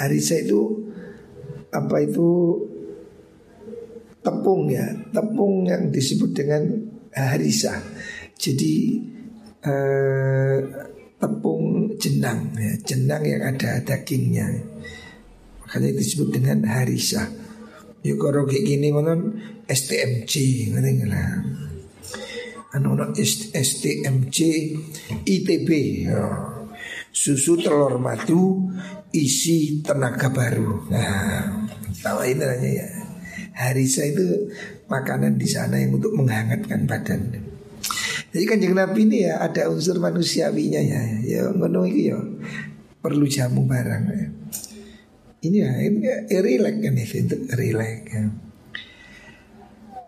Harisa 0.03 0.43
itu 0.43 0.91
Apa 1.71 2.03
itu? 2.03 2.31
Tepung 4.23 4.71
ya. 4.71 4.91
Tepung 5.15 5.67
yang 5.67 5.91
disebut 5.95 6.35
dengan 6.35 6.67
harisa. 7.15 7.79
Jadi 8.39 8.99
eh, 9.63 10.59
tepung 11.23 11.95
jenang 12.03 12.51
ya, 12.59 12.75
jenang 12.83 13.23
yang 13.23 13.43
ada 13.47 13.79
dagingnya. 13.83 14.49
Makanya 15.63 15.91
disebut 15.95 16.29
dengan 16.35 16.67
harisa 16.67 17.31
yuk 18.03 18.19
kalau 18.19 18.43
kayak 18.43 18.67
gini 18.67 18.91
ngonon 18.91 19.39
STMC 19.71 20.35
ngerti 20.75 21.07
lah. 21.07 21.39
Anu 22.73 22.97
STMC 23.53 24.39
ITB 25.23 25.69
ya. 26.09 26.25
susu 27.13 27.61
telur 27.61 28.01
madu 28.01 28.73
isi 29.13 29.85
tenaga 29.85 30.33
baru. 30.33 30.89
Nah 30.91 31.47
tahu 32.03 32.27
ini 32.27 32.43
namanya 32.43 32.71
ya. 32.83 32.89
Harisa 33.53 34.03
itu 34.09 34.49
makanan 34.89 35.37
di 35.37 35.45
sana 35.45 35.77
yang 35.77 36.01
untuk 36.01 36.17
menghangatkan 36.17 36.89
badan 36.89 37.52
jadi 38.33 38.45
kan 38.49 38.59
jangan 38.65 38.89
Nabi 38.89 39.01
ini 39.05 39.29
ya 39.29 39.45
ada 39.45 39.69
unsur 39.69 40.01
manusiawinya 40.01 40.81
ya. 40.81 41.03
Ya 41.21 41.41
ngono 41.53 41.85
itu 41.85 42.17
ya 42.17 42.19
perlu 43.05 43.29
jamu 43.29 43.69
barang 43.69 44.03
ya. 44.09 44.29
Ini 45.43 45.57
ya, 45.59 45.71
ini 45.85 45.99
ya, 46.07 46.41
relax 46.41 46.75
kan 46.81 46.95
itu 46.97 47.37
relax 47.53 47.95
ya. 48.09 48.23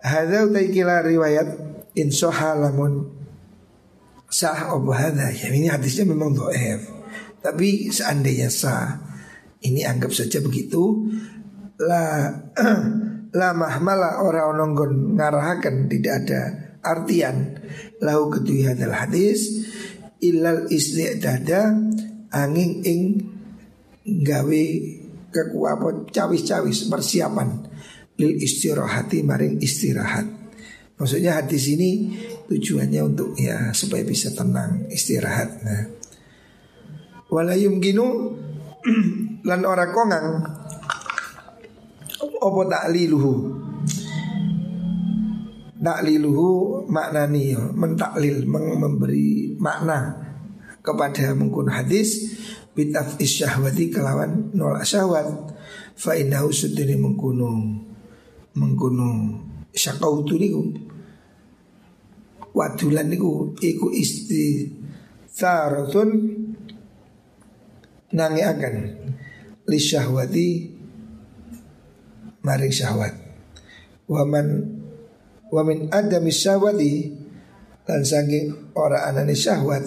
Hadza 0.05 0.49
utaikila 0.49 1.05
riwayat 1.05 1.49
insoha 1.93 2.57
lamun 2.57 3.13
sah 4.33 4.73
abu 4.73 4.89
hadza. 4.97 5.29
Ya 5.29 5.53
ini 5.53 5.69
hadisnya 5.69 6.09
memang 6.09 6.33
doef. 6.33 6.81
Tapi 7.45 7.93
seandainya 7.93 8.49
sah, 8.49 9.05
ini 9.61 9.85
anggap 9.85 10.17
saja 10.17 10.41
begitu. 10.41 11.13
La 11.77 12.33
la 13.39 13.49
mahmala 13.53 14.25
orang 14.25 14.57
nonggon 14.57 14.93
ngarahakan 15.21 15.93
tidak 15.93 16.25
ada 16.25 16.64
artian 16.85 17.59
lahu 18.05 18.29
kedui 18.29 18.69
hadal 18.69 18.93
hadis 18.93 19.65
ilal 20.21 20.69
dada 21.19 21.75
angin 22.31 22.71
ing 22.85 23.01
gawe 24.05 24.65
kekuatan 25.35 26.13
cawis-cawis 26.13 26.87
persiapan 26.87 27.49
lil 28.21 28.39
istirahati 28.39 29.27
maring 29.27 29.59
istirahat. 29.59 30.27
Maksudnya 30.95 31.43
hadis 31.43 31.67
ini 31.75 32.15
tujuannya 32.47 33.01
untuk 33.03 33.35
ya 33.35 33.75
supaya 33.75 34.07
bisa 34.07 34.31
tenang 34.31 34.87
istirahat. 34.95 35.51
Nah. 35.67 35.83
Walayum 37.35 37.83
ginu 37.83 38.39
lan 39.49 39.61
ora 39.67 39.91
kongang 39.91 40.39
opo 42.39 42.63
takliluhu 42.69 43.33
Takliluhu 45.85 46.89
maknani 46.89 47.53
mentaklil 47.77 48.49
memberi 48.49 49.53
makna 49.61 50.17
kepada 50.81 51.37
mengkun 51.37 51.69
hadis 51.69 52.41
bitaf 52.73 53.21
isyahwati 53.21 53.93
kelawan 53.93 54.49
nolak 54.57 54.89
syahwat. 54.89 55.29
Fa 55.93 56.17
innahu 56.17 56.49
sudini 56.49 56.97
mengkuno 56.97 57.85
mengkuno 58.57 59.09
syakautu 59.77 60.41
niku. 60.41 60.73
Wadulan 62.57 63.13
niku 63.13 63.53
iku 63.61 63.93
isti 63.93 64.73
tharatun 65.37 66.09
nangi 68.17 68.41
akan 68.41 68.75
li 69.69 69.79
syahwati 69.79 70.49
maring 72.41 72.73
syahwat. 72.73 73.13
Waman 74.09 74.74
wamin 75.53 75.93
adami 75.93 76.33
syahwati 76.33 77.13
dan 77.85 78.01
saking 78.05 78.73
ora 78.77 79.09
anani 79.09 79.37
syahwat 79.37 79.85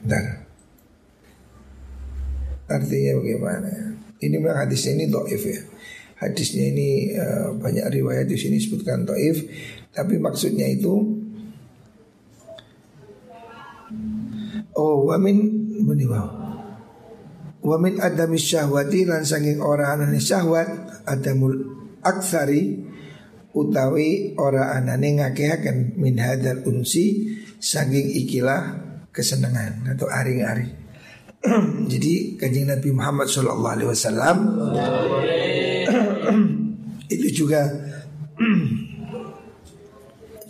Bentar. 0.00 0.48
Artinya 2.70 3.18
bagaimana? 3.18 3.70
Ini 4.22 4.36
memang 4.38 4.64
hadis 4.64 4.86
ini 4.88 5.10
doif 5.10 5.42
ya. 5.42 5.60
Hadisnya 6.20 6.68
ini 6.68 7.16
uh, 7.16 7.56
banyak 7.56 7.88
riwayat 7.88 8.28
di 8.28 8.36
sini 8.36 8.60
sebutkan 8.60 9.08
doif, 9.08 9.40
tapi 9.90 10.20
maksudnya 10.20 10.68
itu 10.68 11.18
Oh, 14.70 15.10
wamin 15.10 15.36
bani 15.82 16.06
Wamin 17.60 18.00
adami 18.00 18.40
syahwati 18.40 19.04
lan 19.04 19.26
saking 19.26 19.60
ora 19.60 19.92
anane 19.92 20.16
syahwat 20.16 21.04
adamul 21.04 21.52
aksari 22.00 22.80
utawi 23.54 24.34
ora 24.38 24.78
anane 24.78 25.18
ngakehaken 25.18 25.98
min 25.98 26.18
hadal 26.18 26.62
unsi 26.66 27.34
saking 27.58 28.06
ikilah 28.26 28.78
kesenangan 29.10 29.90
atau 29.90 30.06
ari-ari. 30.06 30.70
Jadi 31.92 32.36
kanjeng 32.36 32.68
Nabi 32.68 32.90
Muhammad 32.92 33.26
Shallallahu 33.26 33.74
Alaihi 33.74 33.90
Wasallam 33.90 34.36
itu 37.14 37.28
juga 37.44 37.64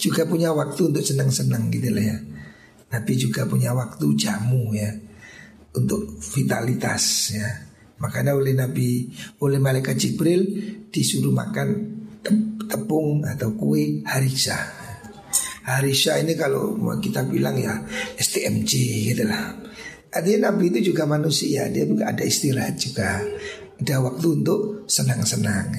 juga 0.03 0.23
punya 0.27 0.51
waktu 0.51 0.91
untuk 0.91 1.05
senang-senang 1.05 1.71
gitu 1.73 1.89
lah 1.95 2.05
ya. 2.05 2.19
Nabi 2.91 3.13
juga 3.15 3.47
punya 3.47 3.71
waktu 3.71 4.07
jamu 4.19 4.75
ya 4.75 4.91
untuk 5.79 6.11
vitalitas 6.35 7.39
ya. 7.39 7.49
Makanya 8.01 8.33
oleh 8.33 8.57
Nabi, 8.57 9.13
oleh 9.45 9.61
malaikat 9.61 9.95
Jibril 9.95 10.43
disuruh 10.89 11.37
makan 11.37 11.69
tepung 12.71 13.27
atau 13.27 13.51
kue 13.59 14.07
harisa. 14.07 14.57
Harisa 15.67 16.17
ini 16.23 16.39
kalau 16.39 16.79
kita 17.03 17.27
bilang 17.27 17.59
ya 17.59 17.75
STMJ 18.17 18.73
gitu 19.13 19.25
lah. 19.27 19.59
Artinya 20.11 20.51
Nabi 20.51 20.75
itu 20.75 20.91
juga 20.91 21.07
manusia, 21.07 21.71
dia 21.71 21.87
juga 21.87 22.11
ada 22.11 22.23
istirahat 22.27 22.75
juga. 22.79 23.23
Ada 23.79 24.03
waktu 24.03 24.27
untuk 24.43 24.91
senang-senang. 24.91 25.71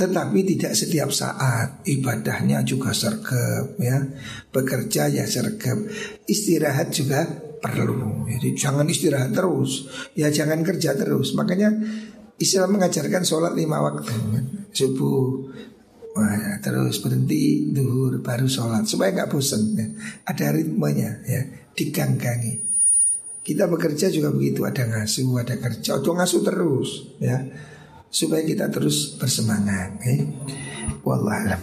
Tetapi 0.00 0.38
tidak 0.56 0.72
setiap 0.72 1.12
saat 1.12 1.84
ibadahnya 1.84 2.64
juga 2.64 2.96
sergap 2.96 3.76
ya 3.76 4.00
Bekerja 4.48 5.12
ya 5.12 5.28
sergap 5.28 5.76
Istirahat 6.24 6.88
juga 6.94 7.26
perlu 7.60 8.24
Jadi 8.24 8.56
jangan 8.56 8.88
istirahat 8.88 9.36
terus 9.36 9.92
Ya 10.16 10.32
jangan 10.32 10.64
kerja 10.64 10.96
terus 10.96 11.36
Makanya 11.36 11.74
Islam 12.40 12.80
mengajarkan 12.80 13.28
sholat 13.28 13.52
lima 13.52 13.82
waktu 13.84 14.14
Subuh 14.72 15.52
Wah, 16.10 16.58
terus 16.58 16.98
berhenti 16.98 17.70
duhur 17.70 18.18
baru 18.18 18.50
sholat 18.50 18.82
supaya 18.82 19.14
nggak 19.14 19.30
bosan 19.30 19.78
ya. 19.78 19.86
ada 20.26 20.50
ritmenya 20.50 21.22
ya 21.22 21.46
diganggangi 21.70 22.66
kita 23.46 23.70
bekerja 23.70 24.10
juga 24.10 24.34
begitu 24.34 24.66
ada 24.66 24.90
ngasuh 24.90 25.38
ada 25.38 25.54
kerja 25.54 26.02
atau 26.02 26.10
ngasuh 26.18 26.42
terus 26.42 27.14
ya 27.22 27.46
supaya 28.10 28.42
kita 28.42 28.66
terus 28.68 29.14
bersemangat. 29.16 30.02
Eh? 30.02 30.26
Wallahualam. 31.06 31.62